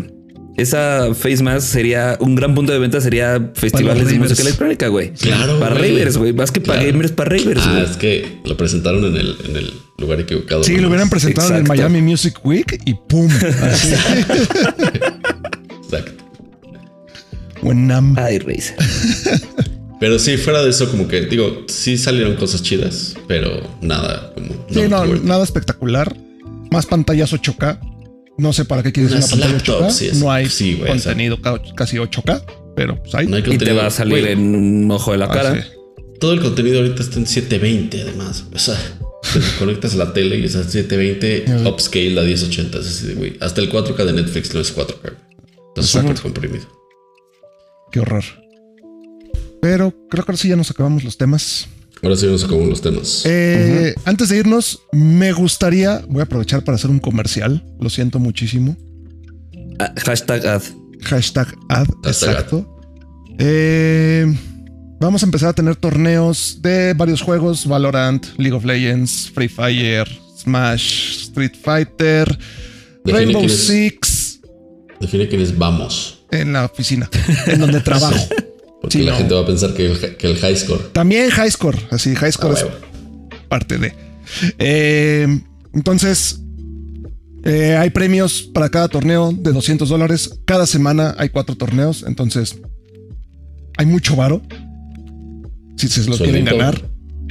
[0.55, 5.11] esa face mask sería un gran punto de venta, sería festivales de música electrónica, güey.
[5.13, 5.91] Claro, Para güey.
[5.91, 6.31] ravers, güey.
[6.31, 6.93] Más que para Claro.
[6.93, 7.83] gamers, para ravers, Ah, güey.
[7.91, 10.63] es que lo presentaron en el, en el lugar equivocado.
[10.63, 10.83] Sí, ¿no?
[10.83, 11.81] lo hubieran presentado en el Exacto.
[11.81, 13.29] Miami Music Week y pum.
[13.61, 13.89] Así.
[15.83, 16.24] Exacto.
[17.65, 18.15] O en NAM.
[18.17, 18.75] Ay, Razer.
[19.99, 24.49] Pero sí, fuera de eso, como que digo, sí salieron cosas chidas, pero nada como.
[24.69, 26.15] Sí, no, nada espectacular.
[26.69, 27.79] Más pantallas 8K.
[28.37, 29.91] No sé para qué quieres una pantalla laptops, 8K.
[29.91, 32.43] sí, es- no hay sí, güey, contenido ca- casi 8K,
[32.75, 33.27] pero pues hay.
[33.27, 35.55] No hay Y te va a salir Güey, en un ojo de la Ah, cara.
[35.63, 35.69] sí.
[36.19, 38.43] Todo el contenido ahorita está en 720, además.
[38.53, 38.75] O sea,
[39.33, 41.69] te conectas a la tele y es a 720 Ajá.
[41.69, 42.79] upscale a 1080.
[42.79, 43.37] Es así de, güey.
[43.39, 45.01] Hasta el 4K de Netflix no es 4K.
[45.01, 45.13] güey.
[45.77, 46.65] Está súper comprimido.
[47.95, 48.25] Qué horror.
[49.61, 51.65] Pero creo que ahora sí ya nos acabamos los temas.
[52.03, 53.21] Ahora sí vamos a como los temas.
[53.23, 57.63] Eh, Antes de irnos, me gustaría, voy a aprovechar para hacer un comercial.
[57.79, 58.75] Lo siento muchísimo.
[59.79, 60.61] Ah, hashtag ad.
[61.03, 62.79] Hashtag ad, Hashtag exacto.
[63.39, 64.25] Eh,
[64.99, 70.05] vamos a empezar a tener torneos de varios juegos: Valorant, League of Legends, Free Fire,
[70.37, 72.27] Smash, Street Fighter,
[73.05, 73.67] Define Rainbow quién es.
[73.67, 74.41] Six
[74.99, 76.14] Define quiénes vamos.
[76.41, 77.09] En la oficina,
[77.47, 78.15] en donde trabajo.
[78.81, 79.17] Porque Sí, la no.
[79.17, 80.91] gente va a pensar que el, que el high score.
[80.93, 82.75] También High Score, así, High Ah, Score es huevo.
[83.49, 83.93] parte de.
[84.59, 85.27] Eh,
[85.73, 86.39] entonces,
[87.43, 90.39] eh, hay premios para cada torneo de 200 dólares.
[90.45, 92.03] Cada semana hay cuatro torneos.
[92.07, 92.57] Entonces,
[93.77, 94.41] hay mucho varo.
[95.77, 96.81] Si se los quieren ganar,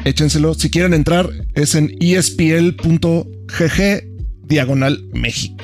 [0.05, 0.55] échenselo.
[0.55, 2.75] Si quieren entrar, es en espl.gg
[4.47, 5.64] diagonal México.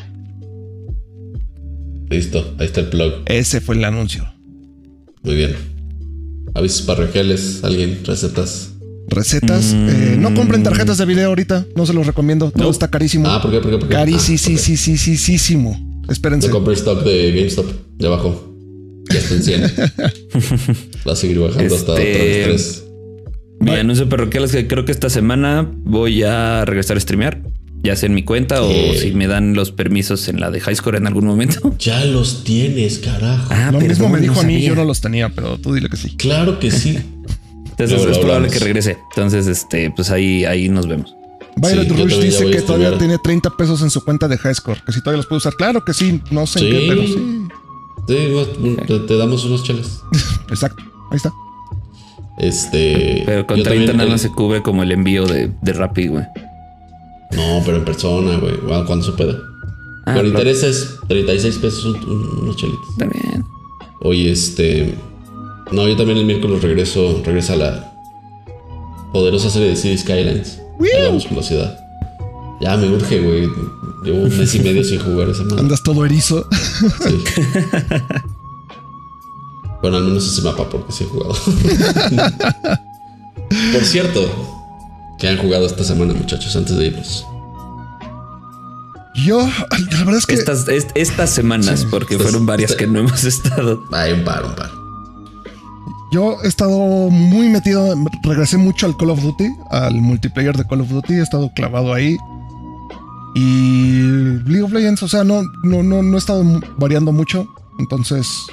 [2.11, 3.13] Listo, ahí está el plug.
[3.27, 4.25] Ese fue el anuncio.
[5.23, 5.55] Muy bien.
[6.55, 8.73] Avisos parroquiales, alguien, recetas.
[9.09, 9.73] Recetas.
[9.75, 11.67] eh, no compren tarjetas de video ahorita.
[11.77, 12.51] No se los recomiendo.
[12.51, 12.71] Todo No.
[12.71, 13.29] está carísimo.
[13.29, 13.61] Ah, ¿por qué?
[13.61, 13.79] ¿Por qué?
[13.79, 13.95] ¿Por qué?
[13.95, 14.39] Carísimo.
[14.39, 15.73] Ah,
[16.05, 16.11] ok.
[16.11, 16.47] Espérense.
[16.49, 18.55] Yo compré stock de GameStop de abajo.
[19.13, 19.63] Ya está en 100.
[21.09, 22.85] Va a seguir bajando hasta otra vez 3.
[23.61, 27.43] Mi anuncio parroquial es que creo que esta semana voy a regresar a streamear,
[27.83, 28.99] ya sea en mi cuenta o ¿Qué?
[29.01, 31.75] si me dan los permisos en la de High Score en algún momento.
[31.79, 33.49] Ya los tienes, carajo.
[33.51, 34.69] Ah, Lo mismo me dijo no a mí, sabía.
[34.69, 36.17] yo no los tenía, pero tú dile que sí.
[36.17, 36.99] Claro que sí.
[37.71, 38.99] Entonces Luego es probable que regrese.
[39.15, 41.15] Entonces, este, pues ahí, ahí nos vemos.
[41.57, 44.93] Violet yo Rush dice que todavía tiene 30 pesos en su cuenta de Highscore, que
[44.93, 45.55] si todavía los puede usar.
[45.55, 46.71] Claro que sí, no sé en Sí.
[46.71, 47.47] qué, pero sí.
[48.09, 50.01] Sí, te, te damos unos cheles.
[50.51, 51.33] Exacto, ahí está.
[52.39, 53.23] Este.
[53.27, 56.09] Pero con yo 30 también- nada más se cubre como el envío de, de Rappi,
[56.09, 56.25] güey.
[57.33, 58.57] No, pero en persona, güey.
[58.59, 59.39] Bueno, cuando se pueda.
[60.07, 62.97] Ah, Con intereses, 36 pesos un- un- unos chelitos.
[62.99, 63.45] También.
[64.01, 64.95] Oye, este.
[65.73, 67.23] No, yo también el miércoles regreso.
[67.25, 67.93] Regresa la
[69.13, 70.61] poderosa serie de City Skylines.
[70.81, 71.79] Ahí vamos por la ciudad.
[72.61, 73.49] Ya me urge, güey.
[74.05, 75.61] Llevo un mes y medio sin jugar esa madre.
[75.61, 76.47] Andas todo erizo.
[77.05, 77.17] Sí.
[79.83, 81.35] bueno, al menos ese mapa porque sí he jugado.
[83.73, 84.29] Por cierto,
[85.21, 87.27] que han jugado esta semana, muchachos, antes de irnos.
[89.25, 89.41] Yo,
[89.91, 91.87] la verdad es que Estas, est- estas semanas, Sí.
[91.91, 93.83] porque Estas- fueron varias esta- que no hemos estado.
[93.93, 94.71] Hay un par, un par.
[96.13, 96.71] yo he estado
[97.11, 97.95] muy metido,
[98.25, 101.93] regresé mucho al Call of Duty, al multiplayer de Call of Duty, he estado clavado
[101.95, 102.17] ahí.
[103.35, 104.01] Y
[104.47, 106.43] League of Legends, o sea, no, no, no, no he estado
[106.79, 107.47] variando mucho.
[107.79, 108.47] Entonces,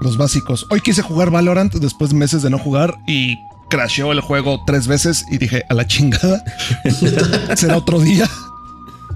[0.00, 0.66] los básicos.
[0.70, 3.36] Hoy quise jugar Valorant después de meses de no jugar y
[3.68, 6.42] crasheó el juego tres veces y dije, a la chingada.
[7.56, 8.28] Será otro día.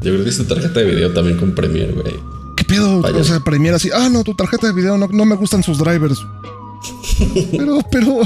[0.02, 2.14] Yo creo que esta tarjeta de video también con Premiere, güey.
[2.56, 3.00] ¿Qué pedo?
[3.00, 3.18] Vaya.
[3.18, 5.78] O sea, Premiere así, ah, no, tu tarjeta de video no, no me gustan sus
[5.78, 6.18] drivers.
[7.52, 8.20] pero, pero.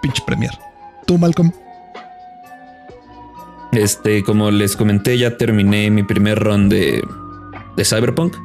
[0.00, 0.58] Pinche Premiere.
[1.06, 1.52] Tú, Malcolm.
[3.72, 7.02] Este, como les comenté, ya terminé mi primer run de,
[7.76, 8.36] de Cyberpunk.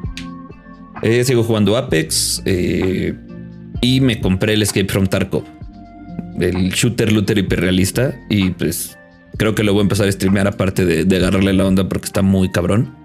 [1.01, 3.13] Eh, sigo jugando Apex eh,
[3.81, 5.43] y me compré el Escape from Tarkov,
[6.39, 8.15] el shooter looter hiperrealista.
[8.29, 8.97] Y pues
[9.37, 12.05] creo que lo voy a empezar a streamear, aparte de, de agarrarle la onda porque
[12.05, 12.95] está muy cabrón.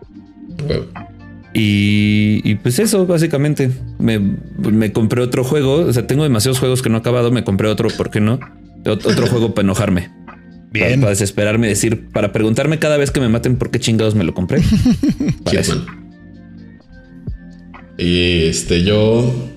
[1.54, 3.70] Y, y pues eso, básicamente.
[3.98, 5.76] Me, me compré otro juego.
[5.86, 7.30] O sea, tengo demasiados juegos que no he acabado.
[7.30, 8.38] Me compré otro, ¿por qué no?
[8.84, 10.10] Ot- Otro juego para enojarme.
[10.72, 11.00] Bien.
[11.00, 14.32] para desesperarme, decir, para preguntarme cada vez que me maten por qué chingados me lo
[14.32, 14.62] compré.
[15.44, 15.84] Para eso.
[17.98, 19.50] Este, yo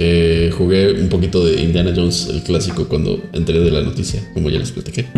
[0.00, 4.48] eh, jugué un poquito de Indiana Jones, el clásico, cuando entré de la noticia, como
[4.50, 5.06] ya les platiqué.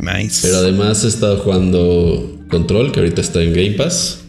[0.00, 0.40] Nice.
[0.46, 4.22] Pero además he estado jugando Control, que ahorita está en Game Pass.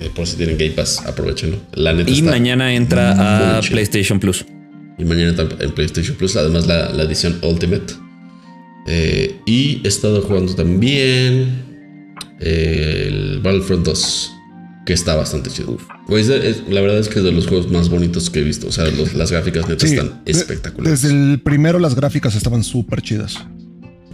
[0.00, 1.58] Eh, por si tienen Game Pass, aprovechenlo.
[1.74, 3.72] La neta Y está- mañana entra a chido.
[3.74, 4.44] PlayStation Plus.
[4.98, 7.94] Y mañana en PlayStation Plus, además la, la edición Ultimate.
[8.88, 11.62] Eh, y he estado jugando también
[12.40, 14.32] el Battlefront 2,
[14.86, 15.78] que está bastante chido.
[16.08, 18.40] Güey, es de- es- la verdad es que es de los juegos más bonitos que
[18.40, 18.66] he visto.
[18.68, 21.02] O sea, los- las gráficas netas Sí, están espectaculares.
[21.02, 23.38] Desde el primero las gráficas estaban súper chidas.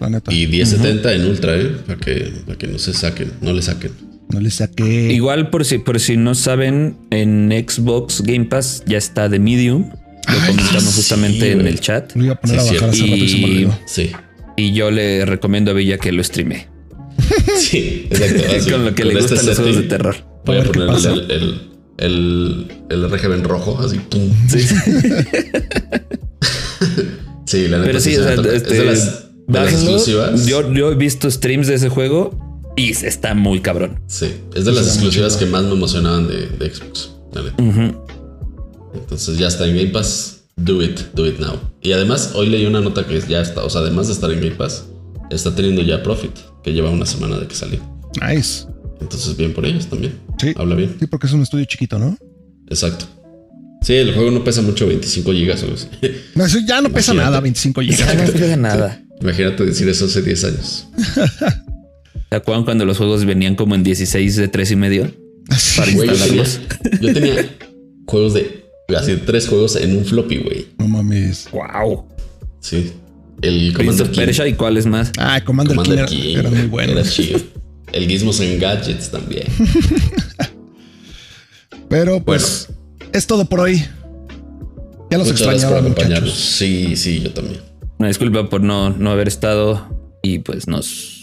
[0.01, 0.33] La neta.
[0.33, 1.77] Y 1070 en Ultra, ¿eh?
[1.87, 3.91] Para que, para que no se saquen, no le saquen.
[4.33, 5.13] No le saqué.
[5.13, 9.91] Igual por si, por si no saben, en Xbox Game Pass ya está de Medium.
[9.91, 9.95] Lo
[10.29, 12.15] Ay, comentamos sí, justamente en el chat.
[12.15, 13.79] Lo iba a poner Sí, a bajar hace rato y se me.
[13.87, 14.11] Sí.
[14.57, 16.69] Y yo le recomiendo a Villa que lo streame.
[17.57, 18.43] Sí, exacto.
[18.57, 20.17] así, con lo que le este gustan los juegos de terror.
[20.45, 21.61] Voy a poner el, el,
[21.99, 23.99] el, el RGB en rojo, así.
[23.99, 24.31] pum.
[24.49, 24.59] Sí.
[27.47, 27.87] Sí, la neta.
[27.89, 30.47] Pero sí, se o sea, este, es de las, de las exclusivas.
[30.47, 32.39] Yo, yo he visto streams de ese juego
[32.77, 34.01] y está muy cabrón.
[34.07, 37.11] Sí, es de las Está exclusivas que más me emocionaban de, de Xbox.
[37.33, 37.61] la neta.
[37.63, 38.05] Ujú.
[38.95, 40.43] Entonces ya está en Game Pass.
[40.57, 41.55] Do it, do it now.
[41.83, 44.41] Y además, hoy leí una nota que ya está, o sea, además de estar en
[44.41, 44.85] Game Pass,
[45.31, 46.33] está teniendo ya Profit,
[46.63, 47.81] que lleva una semana de que salió.
[48.21, 48.67] Nice.
[49.01, 50.13] Entonces, bien por ellos también.
[50.39, 50.53] Sí.
[50.57, 50.97] Habla bien.
[50.99, 52.17] Sí, porque es un estudio chiquito, ¿no?
[52.69, 53.07] Exacto.
[53.83, 55.65] Sí, el juego no pesa mucho, 25 gigas.
[56.35, 58.27] No, eso ya no pesa nada, 25 Ya gigas.
[58.27, 59.03] no pega nada.
[59.23, 60.87] Imagínate decir eso hace 10 años.
[62.31, 65.11] ¿Se acuerdan cuando los juegos venían como en 16 de 3 y medio?
[65.77, 66.61] Para Güey, yo tenía, instalarlos.
[67.01, 67.57] yo tenía
[68.07, 68.65] juegos de,
[68.97, 70.67] así, tres juegos en un floppy, güey.
[70.79, 71.49] No mames.
[71.51, 72.05] Wow.
[72.61, 72.93] Sí.
[73.43, 74.21] El Commander King.
[74.21, 75.11] Persia y cuáles más.
[75.19, 76.31] Ah, Commander, Commander King, King.
[76.33, 76.93] era, era muy bueno.
[76.93, 77.41] Era chido.
[77.93, 79.47] El Gizmos en Gadgets también.
[81.89, 82.69] Pero pues
[83.13, 83.85] es todo por hoy.
[85.11, 86.31] Ya los Muchas gracias por extrañaba, acompañarnos.
[86.31, 86.45] muchachos.
[86.57, 87.61] Sí, sí, yo también.
[87.99, 91.17] Una disculpa por no, no haber estado y pues nos...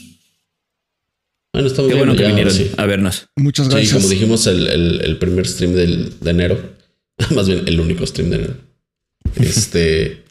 [1.53, 2.06] Bueno, estamos Qué bien.
[2.06, 2.69] bueno que ya, vinieron sí.
[2.77, 3.30] a vernos.
[3.38, 3.94] Muchas Sí, gracias.
[3.94, 6.60] como dijimos, el, el- el primer stream del, de enero,
[7.34, 8.53] más bien el único stream de enero.
[9.38, 10.26] Este,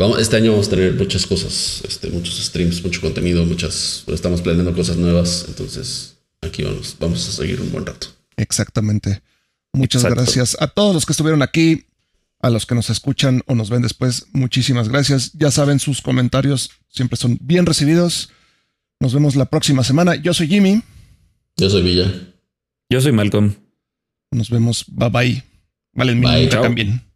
[0.00, 4.40] vamos, este año vamos a tener muchas cosas, este, muchos streams, mucho contenido, muchas, estamos
[4.40, 8.08] planeando cosas nuevas, entonces aquí vamos, vamos a seguir un buen rato.
[8.36, 9.22] Exactamente.
[9.72, 10.22] Muchas Exacto.
[10.22, 11.84] gracias a todos los que estuvieron aquí.
[12.42, 15.30] A los que nos escuchan o nos ven después, muchísimas gracias.
[15.34, 18.30] Ya saben, sus comentarios siempre son bien recibidos.
[18.98, 20.14] Nos vemos la próxima semana.
[20.14, 20.82] Yo soy Jimmy.
[21.58, 22.10] Yo soy Villa.
[22.88, 23.56] Yo soy Malcolm.
[24.30, 24.86] Nos vemos.
[24.88, 25.44] Bye bye.
[25.92, 26.48] Valen mi Bye.
[26.48, 27.09] también.